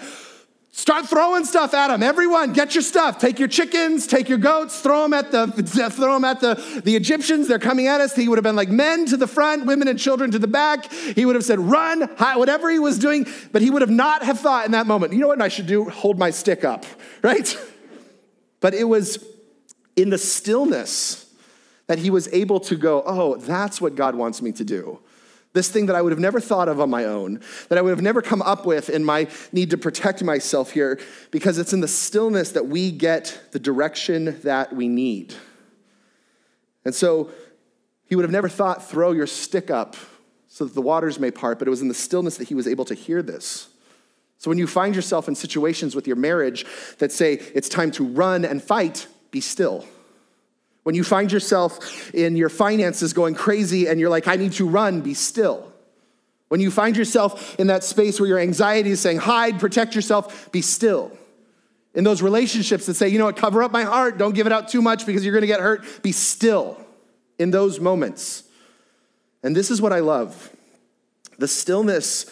start 0.76 1.08
throwing 1.08 1.42
stuff 1.46 1.72
at 1.72 1.88
them. 1.88 2.02
Everyone, 2.02 2.52
get 2.52 2.74
your 2.74 2.82
stuff. 2.82 3.18
Take 3.18 3.38
your 3.38 3.48
chickens, 3.48 4.06
take 4.06 4.28
your 4.28 4.36
goats, 4.36 4.78
throw 4.80 5.02
them 5.02 5.14
at 5.14 5.32
the 5.32 5.46
throw 5.96 6.14
them 6.14 6.24
at 6.24 6.40
the, 6.40 6.82
the 6.84 6.94
Egyptians. 6.94 7.48
They're 7.48 7.58
coming 7.58 7.86
at 7.86 8.02
us. 8.02 8.14
He 8.14 8.28
would 8.28 8.36
have 8.36 8.44
been 8.44 8.56
like 8.56 8.68
men 8.68 9.06
to 9.06 9.16
the 9.16 9.26
front, 9.26 9.64
women 9.64 9.88
and 9.88 9.98
children 9.98 10.30
to 10.32 10.38
the 10.38 10.46
back. 10.46 10.92
He 10.92 11.24
would 11.24 11.34
have 11.34 11.44
said, 11.44 11.58
run, 11.58 12.02
hide, 12.18 12.36
whatever 12.36 12.70
he 12.70 12.78
was 12.78 12.98
doing, 12.98 13.26
but 13.52 13.62
he 13.62 13.70
would 13.70 13.80
have 13.80 13.90
not 13.90 14.22
have 14.22 14.38
thought 14.38 14.66
in 14.66 14.72
that 14.72 14.86
moment, 14.86 15.14
you 15.14 15.18
know 15.18 15.28
what 15.28 15.40
I 15.40 15.48
should 15.48 15.66
do? 15.66 15.88
Hold 15.88 16.18
my 16.18 16.30
stick 16.30 16.62
up, 16.62 16.84
right? 17.22 17.58
But 18.60 18.74
it 18.74 18.84
was 18.84 19.24
in 19.96 20.10
the 20.10 20.18
stillness 20.18 21.22
that 21.86 21.98
he 21.98 22.10
was 22.10 22.28
able 22.34 22.60
to 22.60 22.76
go, 22.76 23.02
oh, 23.06 23.36
that's 23.36 23.80
what 23.80 23.94
God 23.94 24.14
wants 24.14 24.42
me 24.42 24.52
to 24.52 24.64
do. 24.64 24.98
This 25.56 25.70
thing 25.70 25.86
that 25.86 25.96
I 25.96 26.02
would 26.02 26.12
have 26.12 26.18
never 26.18 26.38
thought 26.38 26.68
of 26.68 26.82
on 26.82 26.90
my 26.90 27.06
own, 27.06 27.40
that 27.70 27.78
I 27.78 27.80
would 27.80 27.88
have 27.88 28.02
never 28.02 28.20
come 28.20 28.42
up 28.42 28.66
with 28.66 28.90
in 28.90 29.02
my 29.02 29.26
need 29.52 29.70
to 29.70 29.78
protect 29.78 30.22
myself 30.22 30.72
here, 30.72 31.00
because 31.30 31.56
it's 31.56 31.72
in 31.72 31.80
the 31.80 31.88
stillness 31.88 32.52
that 32.52 32.66
we 32.66 32.90
get 32.90 33.40
the 33.52 33.58
direction 33.58 34.38
that 34.42 34.74
we 34.74 34.86
need. 34.86 35.34
And 36.84 36.94
so 36.94 37.30
he 38.04 38.14
would 38.14 38.24
have 38.24 38.30
never 38.30 38.50
thought, 38.50 38.86
throw 38.86 39.12
your 39.12 39.26
stick 39.26 39.70
up 39.70 39.96
so 40.46 40.66
that 40.66 40.74
the 40.74 40.82
waters 40.82 41.18
may 41.18 41.30
part, 41.30 41.58
but 41.58 41.66
it 41.66 41.70
was 41.70 41.80
in 41.80 41.88
the 41.88 41.94
stillness 41.94 42.36
that 42.36 42.48
he 42.48 42.54
was 42.54 42.68
able 42.68 42.84
to 42.84 42.94
hear 42.94 43.22
this. 43.22 43.68
So 44.36 44.50
when 44.50 44.58
you 44.58 44.66
find 44.66 44.94
yourself 44.94 45.26
in 45.26 45.34
situations 45.34 45.96
with 45.96 46.06
your 46.06 46.16
marriage 46.16 46.66
that 46.98 47.12
say 47.12 47.32
it's 47.54 47.70
time 47.70 47.90
to 47.92 48.04
run 48.04 48.44
and 48.44 48.62
fight, 48.62 49.06
be 49.30 49.40
still. 49.40 49.86
When 50.86 50.94
you 50.94 51.02
find 51.02 51.32
yourself 51.32 52.14
in 52.14 52.36
your 52.36 52.48
finances 52.48 53.12
going 53.12 53.34
crazy 53.34 53.88
and 53.88 53.98
you're 53.98 54.08
like, 54.08 54.28
I 54.28 54.36
need 54.36 54.52
to 54.52 54.68
run, 54.68 55.00
be 55.00 55.14
still. 55.14 55.72
When 56.46 56.60
you 56.60 56.70
find 56.70 56.96
yourself 56.96 57.58
in 57.58 57.66
that 57.66 57.82
space 57.82 58.20
where 58.20 58.28
your 58.28 58.38
anxiety 58.38 58.90
is 58.90 59.00
saying, 59.00 59.16
hide, 59.16 59.58
protect 59.58 59.96
yourself, 59.96 60.52
be 60.52 60.62
still. 60.62 61.10
In 61.94 62.04
those 62.04 62.22
relationships 62.22 62.86
that 62.86 62.94
say, 62.94 63.08
you 63.08 63.18
know 63.18 63.24
what, 63.24 63.36
cover 63.36 63.64
up 63.64 63.72
my 63.72 63.82
heart, 63.82 64.16
don't 64.16 64.32
give 64.32 64.46
it 64.46 64.52
out 64.52 64.68
too 64.68 64.80
much 64.80 65.06
because 65.06 65.24
you're 65.24 65.34
gonna 65.34 65.48
get 65.48 65.58
hurt, 65.58 66.04
be 66.04 66.12
still 66.12 66.80
in 67.36 67.50
those 67.50 67.80
moments. 67.80 68.44
And 69.42 69.56
this 69.56 69.72
is 69.72 69.82
what 69.82 69.92
I 69.92 69.98
love 69.98 70.52
the 71.36 71.48
stillness 71.48 72.26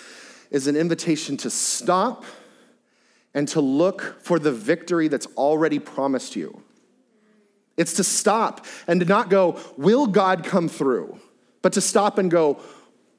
is 0.52 0.68
an 0.68 0.76
invitation 0.76 1.36
to 1.38 1.50
stop 1.50 2.24
and 3.34 3.48
to 3.48 3.60
look 3.60 4.22
for 4.22 4.38
the 4.38 4.52
victory 4.52 5.08
that's 5.08 5.26
already 5.36 5.80
promised 5.80 6.36
you. 6.36 6.62
It's 7.76 7.94
to 7.94 8.04
stop 8.04 8.66
and 8.86 9.00
to 9.00 9.06
not 9.06 9.30
go, 9.30 9.58
will 9.76 10.06
God 10.06 10.44
come 10.44 10.68
through? 10.68 11.18
But 11.62 11.72
to 11.74 11.80
stop 11.80 12.18
and 12.18 12.30
go, 12.30 12.60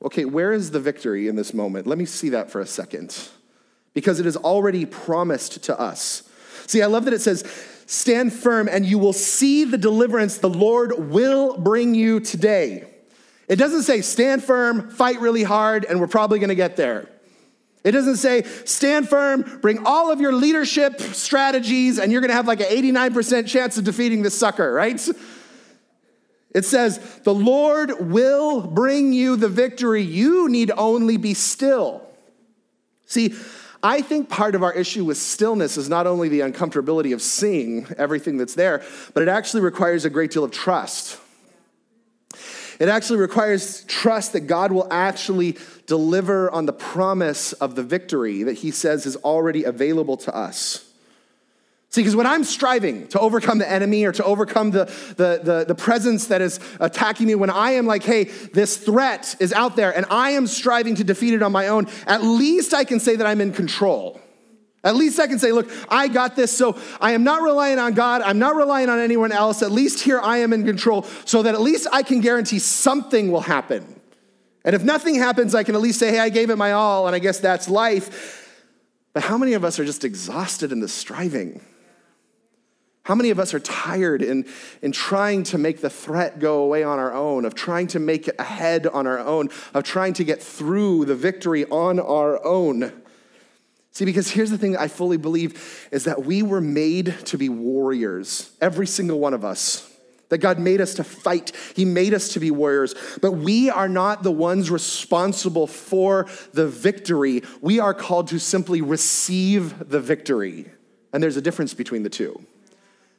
okay, 0.04 0.26
where 0.26 0.54
is 0.54 0.72
the 0.72 0.80
victory 0.80 1.28
in 1.28 1.36
this 1.36 1.54
moment? 1.54 1.88
Let 1.88 1.98
me 1.98 2.06
see 2.06 2.30
that 2.30 2.52
for 2.52 2.62
a 2.62 2.66
second. 2.66 3.18
Because 3.94 4.20
it 4.20 4.26
is 4.26 4.38
already 4.38 4.86
promised 4.86 5.64
to 5.64 5.80
us. 5.80 6.30
See, 6.68 6.82
I 6.82 6.86
love 6.86 7.06
that 7.06 7.14
it 7.14 7.22
says, 7.22 7.44
stand 7.86 8.34
firm 8.34 8.68
and 8.70 8.86
you 8.86 8.98
will 8.98 9.14
see 9.14 9.64
the 9.64 9.78
deliverance 9.78 10.38
the 10.38 10.50
Lord 10.50 11.12
will 11.12 11.58
bring 11.58 11.96
you 11.96 12.20
today. 12.20 12.86
It 13.48 13.58
doesn't 13.58 13.84
say 13.84 14.02
stand 14.02 14.44
firm, 14.44 14.90
fight 14.90 15.20
really 15.22 15.44
hard, 15.44 15.86
and 15.86 16.00
we're 16.00 16.08
probably 16.08 16.40
gonna 16.40 16.56
get 16.56 16.76
there. 16.78 17.08
It 17.86 17.92
doesn't 17.92 18.18
say, 18.18 18.44
stand 18.66 19.08
firm, 19.08 19.60
bring 19.62 19.86
all 19.86 20.12
of 20.12 20.20
your 20.20 20.34
leadership 20.34 21.00
strategies, 21.00 22.00
and 22.00 22.12
you're 22.12 22.20
gonna 22.20 22.34
have 22.34 22.48
like 22.48 22.60
an 22.60 22.66
89% 22.66 23.48
chance 23.48 23.78
of 23.78 23.84
defeating 23.84 24.24
this 24.24 24.38
sucker, 24.38 24.74
right? 24.74 25.00
It 26.56 26.66
says, 26.66 27.00
the 27.24 27.34
Lord 27.34 28.10
will 28.12 28.62
bring 28.62 29.14
you 29.14 29.36
the 29.36 29.50
victory. 29.50 30.02
You 30.02 30.50
need 30.50 30.72
only 30.76 31.18
be 31.18 31.36
still. 31.36 32.02
See, 33.06 33.36
I 33.84 34.02
think 34.02 34.30
part 34.30 34.56
of 34.56 34.64
our 34.64 34.74
issue 34.74 35.06
with 35.06 35.18
stillness 35.18 35.78
is 35.78 35.88
not 35.88 36.08
only 36.08 36.28
the 36.28 36.40
uncomfortability 36.40 37.14
of 37.14 37.22
seeing 37.22 37.86
everything 38.00 38.38
that's 38.38 38.56
there, 38.56 38.84
but 39.14 39.22
it 39.22 39.30
actually 39.30 39.62
requires 39.62 40.06
a 40.06 40.10
great 40.10 40.32
deal 40.32 40.44
of 40.44 40.50
trust. 40.50 41.20
It 42.80 42.90
actually 42.90 43.20
requires 43.20 43.84
trust 43.84 44.34
that 44.34 44.48
God 44.48 44.72
will 44.72 44.88
actually 44.92 45.58
deliver 45.88 46.50
on 46.52 46.66
the 46.66 46.74
promise 46.74 47.54
of 47.54 47.76
the 47.76 47.84
victory 47.84 48.44
that 48.44 48.54
he 48.54 48.72
says 48.72 49.06
is 49.06 49.16
already 49.18 49.64
available 49.64 50.18
to 50.18 50.36
us. 50.36 50.86
See, 51.90 52.02
because 52.02 52.16
when 52.16 52.28
I'm 52.28 52.44
striving 52.44 53.08
to 53.10 53.20
overcome 53.20 53.58
the 53.58 53.72
enemy 53.72 54.04
or 54.04 54.12
to 54.12 54.24
overcome 54.26 54.72
the, 54.72 54.86
the, 55.16 55.40
the, 55.42 55.66
the, 55.66 55.76
presence 55.76 56.28
that 56.28 56.42
is 56.42 56.60
attacking 56.82 57.26
me, 57.26 57.36
when 57.36 57.50
I 57.50 57.72
am 57.72 57.86
like, 57.86 58.04
hey, 58.04 58.26
this 58.26 58.76
threat 58.76 59.38
is 59.40 59.54
out 59.54 59.78
there 59.78 59.96
and 59.96 60.06
I 60.10 60.32
am 60.32 60.46
striving 60.46 60.96
to 60.96 61.06
defeat 61.06 61.34
it 61.34 61.42
on 61.42 61.54
my 61.54 61.70
own, 61.70 61.88
at 62.06 62.22
least 62.22 62.74
I 62.74 62.84
can 62.84 63.00
say 63.00 63.16
that 63.16 63.26
I'm 63.26 63.40
in 63.40 63.54
control. 63.54 64.20
At 64.84 64.98
least 64.98 65.22
I 65.22 65.28
can 65.28 65.40
say, 65.40 65.54
look, 65.54 65.70
I 65.90 66.10
got 66.10 66.36
this. 66.36 66.56
So 66.56 66.78
I 67.00 67.14
am 67.14 67.24
not 67.24 67.42
relying 67.42 67.80
on 67.80 67.94
God. 67.94 68.22
I'm 68.22 68.40
not 68.40 68.56
relying 68.56 68.90
on 68.90 69.00
anyone 69.00 69.32
else. 69.32 69.62
At 69.62 69.72
least 69.72 70.04
here 70.04 70.20
I 70.20 70.40
am 70.40 70.52
in 70.52 70.66
control 70.66 71.04
so 71.24 71.44
that 71.44 71.56
at 71.56 71.62
least 71.62 71.88
I 71.94 72.04
can 72.04 72.20
guarantee 72.20 72.60
something 72.60 73.32
will 73.32 73.40
happen. 73.40 74.02
And 74.66 74.76
if 74.76 74.84
nothing 74.84 75.16
happens, 75.16 75.54
I 75.54 75.64
can 75.64 75.76
at 75.76 75.82
least 75.82 76.00
say, 76.00 76.10
hey, 76.10 76.20
I 76.20 76.30
gave 76.30 76.50
it 76.50 76.58
my 76.58 76.72
all, 76.72 77.06
and 77.06 77.16
I 77.16 77.20
guess 77.20 77.40
that's 77.40 77.70
life. 77.70 78.52
But 79.14 79.24
how 79.24 79.38
many 79.38 79.54
of 79.54 79.64
us 79.64 79.80
are 79.80 79.86
just 79.86 80.04
exhausted 80.04 80.72
in 80.72 80.80
the 80.80 80.88
striving? 80.88 81.62
How 83.04 83.14
many 83.14 83.30
of 83.30 83.40
us 83.40 83.54
are 83.54 83.60
tired 83.60 84.24
in, 84.24 84.48
in 84.82 84.92
trying 84.92 85.44
to 85.44 85.60
make 85.60 85.82
the 85.82 85.92
threat 85.92 86.40
go 86.40 86.64
away 86.64 86.84
on 86.84 86.98
our 86.98 87.14
own, 87.14 87.46
of 87.46 87.54
trying 87.54 87.86
to 87.88 88.00
make 88.00 88.28
it 88.28 88.36
ahead 88.40 88.88
on 88.88 89.06
our 89.06 89.20
own, 89.20 89.50
of 89.76 89.84
trying 89.84 90.14
to 90.14 90.24
get 90.24 90.42
through 90.42 91.06
the 91.06 91.16
victory 91.16 91.66
on 91.66 92.00
our 92.00 92.44
own? 92.44 92.92
See, 93.92 94.04
because 94.04 94.32
here's 94.32 94.50
the 94.50 94.58
thing 94.58 94.76
I 94.76 94.88
fully 94.88 95.18
believe 95.18 95.88
is 95.92 96.06
that 96.06 96.26
we 96.26 96.42
were 96.42 96.60
made 96.60 97.16
to 97.26 97.38
be 97.38 97.48
warriors, 97.48 98.52
every 98.60 98.88
single 98.88 99.20
one 99.20 99.36
of 99.36 99.46
us. 99.46 99.95
That 100.30 100.40
God 100.40 100.58
made 100.58 100.82
us 100.82 100.96
to 100.96 101.04
fight. 101.04 101.52
He 101.76 101.86
made 101.86 102.14
us 102.14 102.30
to 102.30 102.40
be 102.40 102.50
warriors. 102.50 102.96
But 103.22 103.34
we 103.34 103.70
are 103.70 103.88
not 103.88 104.24
the 104.24 104.32
ones 104.32 104.72
responsible 104.72 105.68
for 105.68 106.28
the 106.54 106.68
victory. 106.68 107.44
We 107.62 107.80
are 107.80 107.94
called 107.94 108.30
to 108.30 108.40
simply 108.40 108.82
receive 108.82 109.90
the 109.90 110.00
victory. 110.00 110.66
And 111.14 111.22
there's 111.22 111.38
a 111.38 111.42
difference 111.42 111.74
between 111.74 112.04
the 112.04 112.10
two. 112.10 112.44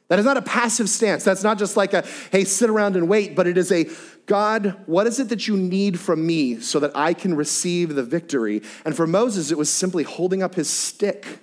That 0.09 0.19
is 0.19 0.25
not 0.25 0.37
a 0.37 0.41
passive 0.41 0.89
stance. 0.89 1.23
That's 1.23 1.43
not 1.43 1.57
just 1.57 1.75
like 1.75 1.93
a, 1.93 2.05
hey, 2.31 2.45
sit 2.45 2.69
around 2.69 2.95
and 2.95 3.09
wait, 3.09 3.35
but 3.35 3.47
it 3.47 3.57
is 3.57 3.71
a, 3.71 3.89
God, 4.25 4.77
what 4.85 5.07
is 5.07 5.19
it 5.19 5.29
that 5.29 5.47
you 5.47 5.57
need 5.57 5.99
from 5.99 6.25
me 6.25 6.59
so 6.59 6.79
that 6.79 6.91
I 6.95 7.13
can 7.13 7.35
receive 7.35 7.95
the 7.95 8.03
victory? 8.03 8.61
And 8.85 8.95
for 8.95 9.07
Moses, 9.07 9.51
it 9.51 9.57
was 9.57 9.69
simply 9.69 10.03
holding 10.03 10.43
up 10.43 10.55
his 10.55 10.69
stick 10.69 11.39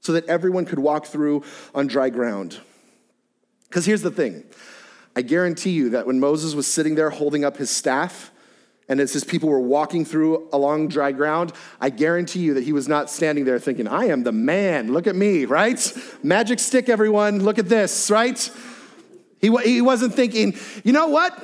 so 0.00 0.12
that 0.12 0.26
everyone 0.26 0.64
could 0.64 0.78
walk 0.78 1.06
through 1.06 1.44
on 1.74 1.86
dry 1.86 2.10
ground. 2.10 2.60
Because 3.74 3.86
here's 3.86 4.02
the 4.02 4.10
thing 4.12 4.44
I 5.16 5.22
guarantee 5.22 5.70
you 5.70 5.90
that 5.90 6.06
when 6.06 6.20
Moses 6.20 6.54
was 6.54 6.64
sitting 6.64 6.94
there 6.94 7.10
holding 7.10 7.44
up 7.44 7.56
his 7.56 7.70
staff, 7.70 8.30
And 8.88 9.00
it 9.00 9.10
says 9.10 9.24
people 9.24 9.48
were 9.48 9.58
walking 9.58 10.04
through 10.04 10.48
along 10.52 10.88
dry 10.88 11.10
ground. 11.10 11.52
I 11.80 11.90
guarantee 11.90 12.38
you 12.38 12.54
that 12.54 12.62
he 12.62 12.72
was 12.72 12.86
not 12.86 13.10
standing 13.10 13.44
there 13.44 13.58
thinking, 13.58 13.88
I 13.88 14.04
am 14.04 14.22
the 14.22 14.30
man. 14.30 14.92
Look 14.92 15.08
at 15.08 15.16
me, 15.16 15.44
right? 15.44 15.92
Magic 16.22 16.60
stick, 16.60 16.88
everyone. 16.88 17.42
Look 17.42 17.58
at 17.58 17.68
this, 17.68 18.12
right? 18.12 18.38
He, 19.40 19.50
he 19.64 19.80
wasn't 19.80 20.14
thinking, 20.14 20.54
you 20.84 20.92
know 20.92 21.08
what? 21.08 21.36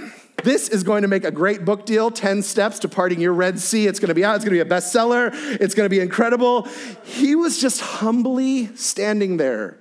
This 0.45 0.69
is 0.69 0.85
going 0.85 1.03
to 1.03 1.09
make 1.09 1.25
a 1.25 1.33
great 1.33 1.65
book 1.65 1.85
deal 1.85 2.13
10 2.13 2.43
steps 2.43 2.79
to 2.81 2.89
parting 2.89 3.21
your 3.21 3.33
Red 3.33 3.59
Sea. 3.59 3.89
It's 3.89 3.99
going 3.99 4.11
to 4.11 4.15
be 4.15 4.25
out, 4.25 4.37
it's 4.37 4.45
going 4.45 4.57
to 4.57 4.65
be 4.65 4.71
a 4.71 4.79
bestseller, 4.79 5.31
it's 5.61 5.75
going 5.75 5.87
to 5.87 5.91
be 5.91 5.99
incredible. 5.99 6.69
He 7.03 7.35
was 7.35 7.61
just 7.61 7.81
humbly 7.81 8.75
standing 8.77 9.37
there, 9.37 9.81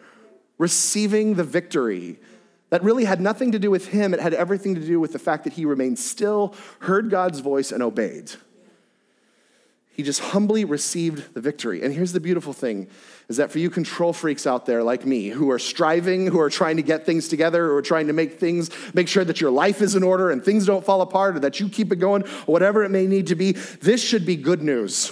receiving 0.57 1.35
the 1.35 1.43
victory 1.43 2.17
that 2.69 2.83
really 2.83 3.05
had 3.05 3.19
nothing 3.19 3.51
to 3.51 3.59
do 3.59 3.71
with 3.71 3.87
him. 3.87 4.13
It 4.13 4.19
had 4.19 4.33
everything 4.33 4.75
to 4.75 4.81
do 4.81 4.99
with 4.99 5.13
the 5.13 5.19
fact 5.19 5.43
that 5.43 5.53
he 5.53 5.65
remained 5.65 5.99
still, 5.99 6.53
heard 6.79 7.09
God's 7.09 7.39
voice, 7.39 7.71
and 7.71 7.81
obeyed. 7.81 8.31
He 9.99 10.03
just 10.03 10.21
humbly 10.21 10.63
received 10.63 11.33
the 11.33 11.41
victory. 11.41 11.83
And 11.83 11.93
here's 11.93 12.13
the 12.13 12.21
beautiful 12.21 12.53
thing 12.53 12.87
is 13.27 13.35
that 13.35 13.51
for 13.51 13.59
you 13.59 13.69
control 13.69 14.13
freaks 14.13 14.47
out 14.47 14.65
there 14.65 14.81
like 14.81 15.05
me 15.05 15.27
who 15.27 15.51
are 15.51 15.59
striving, 15.59 16.27
who 16.27 16.39
are 16.39 16.49
trying 16.49 16.77
to 16.77 16.81
get 16.81 17.05
things 17.05 17.27
together, 17.27 17.67
who 17.67 17.75
are 17.75 17.81
trying 17.81 18.07
to 18.07 18.13
make 18.13 18.39
things, 18.39 18.69
make 18.93 19.09
sure 19.09 19.25
that 19.25 19.41
your 19.41 19.51
life 19.51 19.81
is 19.81 19.95
in 19.95 20.01
order 20.01 20.31
and 20.31 20.41
things 20.41 20.65
don't 20.65 20.85
fall 20.85 21.01
apart 21.01 21.35
or 21.35 21.39
that 21.41 21.59
you 21.59 21.67
keep 21.67 21.91
it 21.91 21.97
going, 21.97 22.23
or 22.23 22.53
whatever 22.53 22.85
it 22.85 22.89
may 22.89 23.07
need 23.07 23.27
to 23.27 23.35
be, 23.35 23.51
this 23.51 24.01
should 24.01 24.25
be 24.25 24.37
good 24.37 24.61
news. 24.63 25.11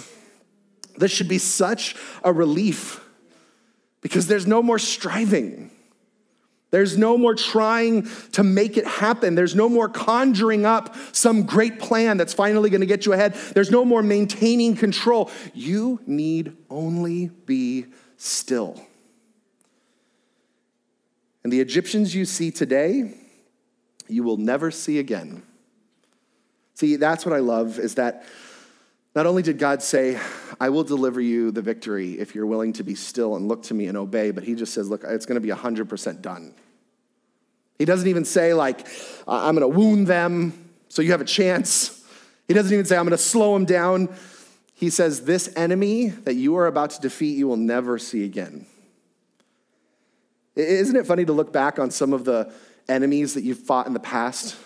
This 0.96 1.10
should 1.10 1.28
be 1.28 1.38
such 1.38 1.94
a 2.24 2.32
relief 2.32 3.04
because 4.00 4.26
there's 4.26 4.46
no 4.46 4.62
more 4.62 4.78
striving. 4.78 5.70
There's 6.70 6.98
no 6.98 7.16
more 7.16 7.34
trying 7.34 8.08
to 8.32 8.42
make 8.42 8.76
it 8.76 8.86
happen. 8.86 9.34
There's 9.34 9.54
no 9.54 9.68
more 9.68 9.88
conjuring 9.88 10.66
up 10.66 10.94
some 11.12 11.44
great 11.44 11.78
plan 11.78 12.18
that's 12.18 12.34
finally 12.34 12.68
going 12.68 12.82
to 12.82 12.86
get 12.86 13.06
you 13.06 13.14
ahead. 13.14 13.34
There's 13.54 13.70
no 13.70 13.84
more 13.84 14.02
maintaining 14.02 14.76
control. 14.76 15.30
You 15.54 16.00
need 16.06 16.54
only 16.68 17.28
be 17.46 17.86
still. 18.18 18.80
And 21.42 21.52
the 21.52 21.60
Egyptians 21.60 22.14
you 22.14 22.26
see 22.26 22.50
today, 22.50 23.14
you 24.06 24.22
will 24.22 24.36
never 24.36 24.70
see 24.70 24.98
again. 24.98 25.42
See, 26.74 26.96
that's 26.96 27.24
what 27.24 27.34
I 27.34 27.38
love 27.38 27.78
is 27.78 27.94
that 27.94 28.24
not 29.18 29.26
only 29.26 29.42
did 29.42 29.58
God 29.58 29.82
say, 29.82 30.16
I 30.60 30.68
will 30.68 30.84
deliver 30.84 31.20
you 31.20 31.50
the 31.50 31.60
victory 31.60 32.20
if 32.20 32.36
you're 32.36 32.46
willing 32.46 32.72
to 32.74 32.84
be 32.84 32.94
still 32.94 33.34
and 33.34 33.48
look 33.48 33.64
to 33.64 33.74
me 33.74 33.88
and 33.88 33.98
obey, 33.98 34.30
but 34.30 34.44
he 34.44 34.54
just 34.54 34.72
says, 34.72 34.88
look, 34.88 35.02
it's 35.02 35.26
going 35.26 35.34
to 35.34 35.40
be 35.40 35.52
100% 35.52 36.22
done. 36.22 36.54
He 37.80 37.84
doesn't 37.84 38.06
even 38.06 38.24
say, 38.24 38.54
like, 38.54 38.86
I'm 39.26 39.56
going 39.56 39.68
to 39.68 39.76
wound 39.76 40.06
them 40.06 40.70
so 40.88 41.02
you 41.02 41.10
have 41.10 41.20
a 41.20 41.24
chance. 41.24 42.00
He 42.46 42.54
doesn't 42.54 42.72
even 42.72 42.84
say, 42.84 42.96
I'm 42.96 43.06
going 43.06 43.10
to 43.10 43.18
slow 43.18 43.54
them 43.54 43.64
down. 43.64 44.08
He 44.74 44.88
says, 44.88 45.22
This 45.22 45.52
enemy 45.56 46.10
that 46.10 46.34
you 46.34 46.56
are 46.56 46.68
about 46.68 46.90
to 46.90 47.00
defeat, 47.00 47.36
you 47.36 47.48
will 47.48 47.56
never 47.56 47.98
see 47.98 48.24
again. 48.24 48.66
Isn't 50.54 50.94
it 50.94 51.08
funny 51.08 51.24
to 51.24 51.32
look 51.32 51.52
back 51.52 51.80
on 51.80 51.90
some 51.90 52.12
of 52.12 52.24
the 52.24 52.52
enemies 52.88 53.34
that 53.34 53.42
you've 53.42 53.58
fought 53.58 53.88
in 53.88 53.94
the 53.94 53.98
past 53.98 54.56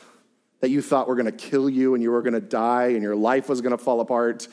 that 0.63 0.71
you 0.71 0.81
thought 0.81 1.09
were 1.09 1.17
going 1.17 1.27
to 1.27 1.33
kill 1.33 1.69
you 1.69 1.95
and 1.95 2.03
you 2.03 2.11
were 2.11 2.23
going 2.23 2.33
to 2.33 2.41
die 2.41 2.93
and 2.93 3.03
your 3.03 3.17
life 3.17 3.49
was 3.49 3.61
going 3.61 3.77
to 3.77 3.83
fall 3.83 4.01
apart? 4.01 4.49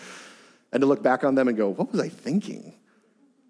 And 0.71 0.81
to 0.81 0.87
look 0.87 1.01
back 1.01 1.23
on 1.23 1.35
them 1.35 1.47
and 1.47 1.55
go, 1.55 1.69
What 1.69 1.91
was 1.91 2.01
I 2.01 2.09
thinking? 2.09 2.73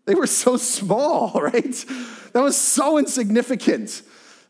They 0.06 0.14
were 0.14 0.28
so 0.28 0.58
small, 0.58 1.32
right? 1.42 1.86
That 2.34 2.42
was 2.42 2.56
so 2.56 2.98
insignificant. 2.98 4.02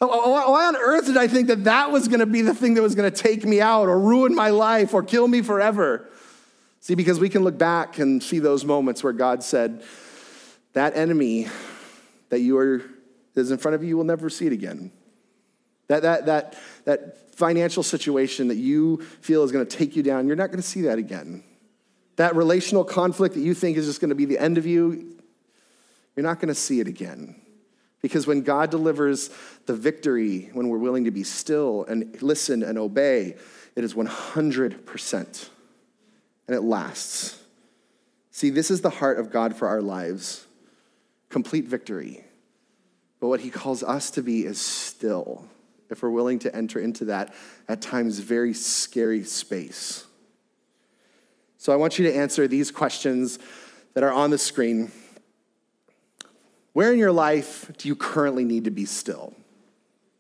Oh, 0.01 0.10
oh, 0.10 0.44
oh, 0.46 0.51
why 0.51 0.66
on 0.66 0.75
earth 0.75 1.06
did 1.06 1.18
I 1.18 1.28
think 1.28 1.48
that 1.48 1.66
that 1.66 1.92
was 1.92 2.08
going 2.08 2.22
to 2.22 2.25
be 2.25 2.42
the 2.42 2.54
thing 2.54 2.74
that 2.75 2.82
was 2.82 2.96
going 2.96 3.12
to 3.12 3.24
take 3.24 3.44
me 3.44 3.60
out 3.60 3.89
or 3.89 4.00
ruin 4.00 4.34
my 4.34 4.50
life 4.50 4.94
or 4.94 5.04
kill 5.04 5.28
me 5.28 5.42
forever? 5.42 6.10
See, 6.80 6.96
because 6.96 7.20
we 7.20 7.28
can 7.28 7.44
look 7.44 7.58
back 7.58 8.00
and 8.00 8.24
see 8.24 8.39
those 8.39 8.63
moments 8.63 9.04
where 9.04 9.13
God 9.13 9.44
said, 9.44 9.84
That 10.74 10.96
enemy 10.96 11.48
that 12.30 12.39
you 12.39 12.58
are 12.58 12.82
is 13.36 13.51
in 13.51 13.58
front 13.58 13.75
of 13.75 13.84
you, 13.84 13.89
you 13.89 13.98
will 13.98 14.06
never 14.06 14.30
see 14.30 14.48
it 14.48 14.54
again. 14.54 14.92
That, 15.89 16.03
that, 16.03 16.25
that, 16.27 16.55
that 16.86 17.36
financial 17.36 17.84
situation 17.84 18.47
that 18.47 18.56
you 18.56 19.02
feel 19.21 19.43
is 19.43 19.52
going 19.52 19.65
to 19.65 19.78
take 19.78 19.95
you 19.95 20.04
down, 20.04 20.28
you're 20.28 20.36
not 20.36 20.47
going 20.47 20.62
to 20.62 20.67
see 20.67 20.84
that 20.84 20.97
again. 20.97 21.43
That 22.15 22.36
relational 22.36 22.84
conflict 22.84 23.36
that 23.36 23.41
you 23.41 23.54
think 23.54 23.78
is 23.78 23.86
just 23.86 23.99
going 23.99 24.10
to 24.10 24.15
be 24.15 24.25
the 24.25 24.39
end 24.39 24.58
of 24.58 24.65
you, 24.65 25.17
you're 26.15 26.25
not 26.25 26.39
going 26.39 26.49
to 26.49 26.56
see 26.56 26.80
it 26.80 26.88
again. 26.88 27.36
Because 28.02 28.28
when 28.28 28.43
God 28.43 28.71
delivers 28.71 29.30
the 29.65 29.73
victory, 29.73 30.49
when 30.54 30.69
we're 30.69 30.78
willing 30.78 31.06
to 31.06 31.12
be 31.12 31.23
still 31.23 31.86
and 31.86 32.21
listen 32.21 32.63
and 32.63 32.78
obey, 32.78 33.36
it 33.75 33.84
is 33.84 33.93
100%. 33.93 35.49
And 36.47 36.56
it 36.56 36.62
lasts. 36.62 37.41
See, 38.32 38.49
this 38.49 38.71
is 38.71 38.82
the 38.82 38.89
heart 38.89 39.19
of 39.19 39.32
God 39.32 39.56
for 39.56 39.67
our 39.67 39.82
lives 39.82 40.45
complete 41.30 41.65
victory. 41.65 42.23
But 43.19 43.28
what 43.28 43.41
he 43.41 43.49
calls 43.49 43.84
us 43.84 44.10
to 44.12 44.23
be 44.23 44.45
is 44.45 44.60
still, 44.60 45.47
if 45.89 46.04
we're 46.04 46.10
willing 46.10 46.39
to 46.39 46.56
enter 46.56 46.80
into 46.80 47.06
that 47.06 47.34
at 47.67 47.82
times 47.82 48.19
very 48.19 48.54
scary 48.54 49.23
space. 49.23 50.06
So 51.58 51.73
I 51.73 51.75
want 51.75 51.99
you 51.99 52.06
to 52.06 52.15
answer 52.15 52.47
these 52.47 52.71
questions 52.71 53.39
that 53.93 54.04
are 54.04 54.12
on 54.12 54.30
the 54.30 54.38
screen. 54.38 54.91
Where 56.73 56.93
in 56.93 56.99
your 56.99 57.12
life 57.12 57.71
do 57.78 57.88
you 57.88 57.95
currently 57.95 58.45
need 58.45 58.65
to 58.65 58.71
be 58.71 58.86
still? 58.86 59.34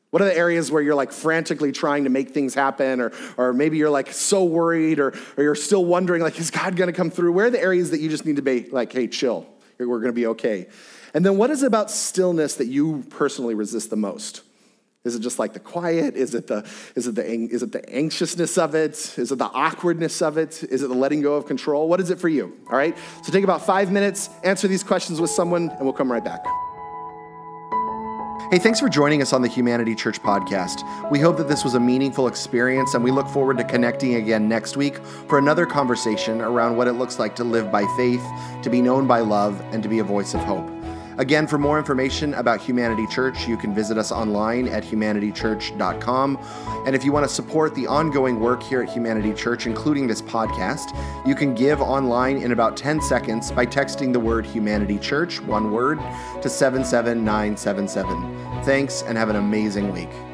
What 0.09 0.23
are 0.23 0.25
the 0.25 0.35
areas 0.35 0.71
where 0.71 0.81
you're 0.81 0.95
like 0.95 1.11
frantically 1.11 1.71
trying 1.71 2.05
to 2.05 2.09
make 2.09 2.31
things 2.31 2.55
happen, 2.55 2.99
or, 2.99 3.11
or 3.37 3.53
maybe 3.53 3.77
you're 3.77 3.91
like 3.91 4.11
so 4.11 4.43
worried, 4.43 4.99
or, 4.99 5.13
or 5.37 5.43
you're 5.43 5.55
still 5.55 5.85
wondering, 5.85 6.21
like, 6.23 6.39
is 6.39 6.49
God 6.49 6.75
gonna 6.75 6.93
come 6.93 7.11
through? 7.11 7.31
Where 7.31 7.45
are 7.45 7.51
the 7.51 7.61
areas 7.61 7.91
that 7.91 7.99
you 7.99 8.09
just 8.09 8.25
need 8.25 8.37
to 8.37 8.41
be 8.41 8.63
like, 8.71 8.91
hey, 8.91 9.07
chill, 9.07 9.45
we're 9.77 9.99
gonna 9.99 10.13
be 10.13 10.27
okay? 10.27 10.67
And 11.13 11.23
then 11.23 11.37
what 11.37 11.51
is 11.51 11.63
it 11.63 11.67
about 11.67 11.91
stillness 11.91 12.55
that 12.55 12.67
you 12.67 13.03
personally 13.11 13.53
resist 13.53 13.91
the 13.91 13.97
most? 13.97 14.41
Is 15.05 15.15
it 15.15 15.21
just 15.21 15.39
like 15.39 15.53
the 15.53 15.61
quiet? 15.61 16.17
Is 16.17 16.35
it 16.35 16.47
the, 16.47 16.67
is 16.93 17.07
it 17.07 17.15
the, 17.15 17.25
is 17.25 17.63
it 17.63 17.71
the 17.71 17.89
anxiousness 17.89 18.57
of 18.57 18.75
it? 18.75 19.17
Is 19.17 19.31
it 19.31 19.37
the 19.37 19.45
awkwardness 19.45 20.21
of 20.21 20.37
it? 20.37 20.61
Is 20.63 20.83
it 20.83 20.89
the 20.89 20.93
letting 20.93 21.21
go 21.21 21.35
of 21.35 21.45
control? 21.45 21.87
What 21.87 22.01
is 22.01 22.09
it 22.09 22.19
for 22.19 22.27
you? 22.27 22.57
All 22.69 22.77
right? 22.77 22.97
So 23.23 23.31
take 23.31 23.45
about 23.45 23.65
five 23.65 23.93
minutes, 23.93 24.29
answer 24.43 24.67
these 24.67 24.83
questions 24.83 25.21
with 25.21 25.29
someone, 25.29 25.69
and 25.69 25.81
we'll 25.81 25.93
come 25.93 26.11
right 26.11 26.23
back. 26.23 26.45
Hey, 28.51 28.57
thanks 28.57 28.79
for 28.81 28.89
joining 28.89 29.21
us 29.21 29.31
on 29.31 29.41
the 29.41 29.47
Humanity 29.47 29.95
Church 29.95 30.21
podcast. 30.21 30.83
We 31.11 31.19
hope 31.19 31.37
that 31.37 31.47
this 31.47 31.63
was 31.63 31.75
a 31.75 31.79
meaningful 31.79 32.27
experience, 32.27 32.93
and 32.93 33.03
we 33.03 33.11
look 33.11 33.27
forward 33.27 33.57
to 33.59 33.63
connecting 33.63 34.15
again 34.15 34.49
next 34.49 34.75
week 34.75 34.97
for 34.97 35.37
another 35.37 35.65
conversation 35.65 36.41
around 36.41 36.75
what 36.75 36.87
it 36.87 36.93
looks 36.93 37.19
like 37.19 37.35
to 37.37 37.43
live 37.45 37.71
by 37.71 37.85
faith, 37.95 38.25
to 38.63 38.69
be 38.69 38.81
known 38.81 39.07
by 39.07 39.19
love, 39.19 39.61
and 39.71 39.81
to 39.83 39.87
be 39.87 39.99
a 39.99 40.03
voice 40.03 40.33
of 40.33 40.41
hope. 40.41 40.78
Again, 41.19 41.45
for 41.47 41.57
more 41.57 41.77
information 41.77 42.33
about 42.35 42.61
Humanity 42.61 43.05
Church, 43.07 43.45
you 43.45 43.57
can 43.57 43.75
visit 43.75 43.97
us 43.97 44.09
online 44.09 44.69
at 44.69 44.85
humanitychurch.com. 44.85 46.39
And 46.85 46.95
if 46.95 47.03
you 47.03 47.11
want 47.11 47.27
to 47.27 47.33
support 47.33 47.75
the 47.75 47.87
ongoing 47.87 48.39
work 48.39 48.63
here 48.63 48.81
at 48.81 48.87
Humanity 48.87 49.33
Church, 49.33 49.67
including 49.67 50.07
this 50.07 50.21
podcast, 50.21 50.95
you 51.27 51.35
can 51.35 51.53
give 51.53 51.81
online 51.81 52.37
in 52.37 52.53
about 52.53 52.77
10 52.77 53.01
seconds 53.01 53.51
by 53.51 53.65
texting 53.65 54.13
the 54.13 54.19
word 54.19 54.45
Humanity 54.45 54.97
Church, 54.97 55.41
one 55.41 55.73
word, 55.73 55.99
to 56.41 56.47
77977. 56.47 58.63
Thanks 58.63 59.01
and 59.01 59.17
have 59.17 59.27
an 59.27 59.35
amazing 59.35 59.91
week. 59.91 60.28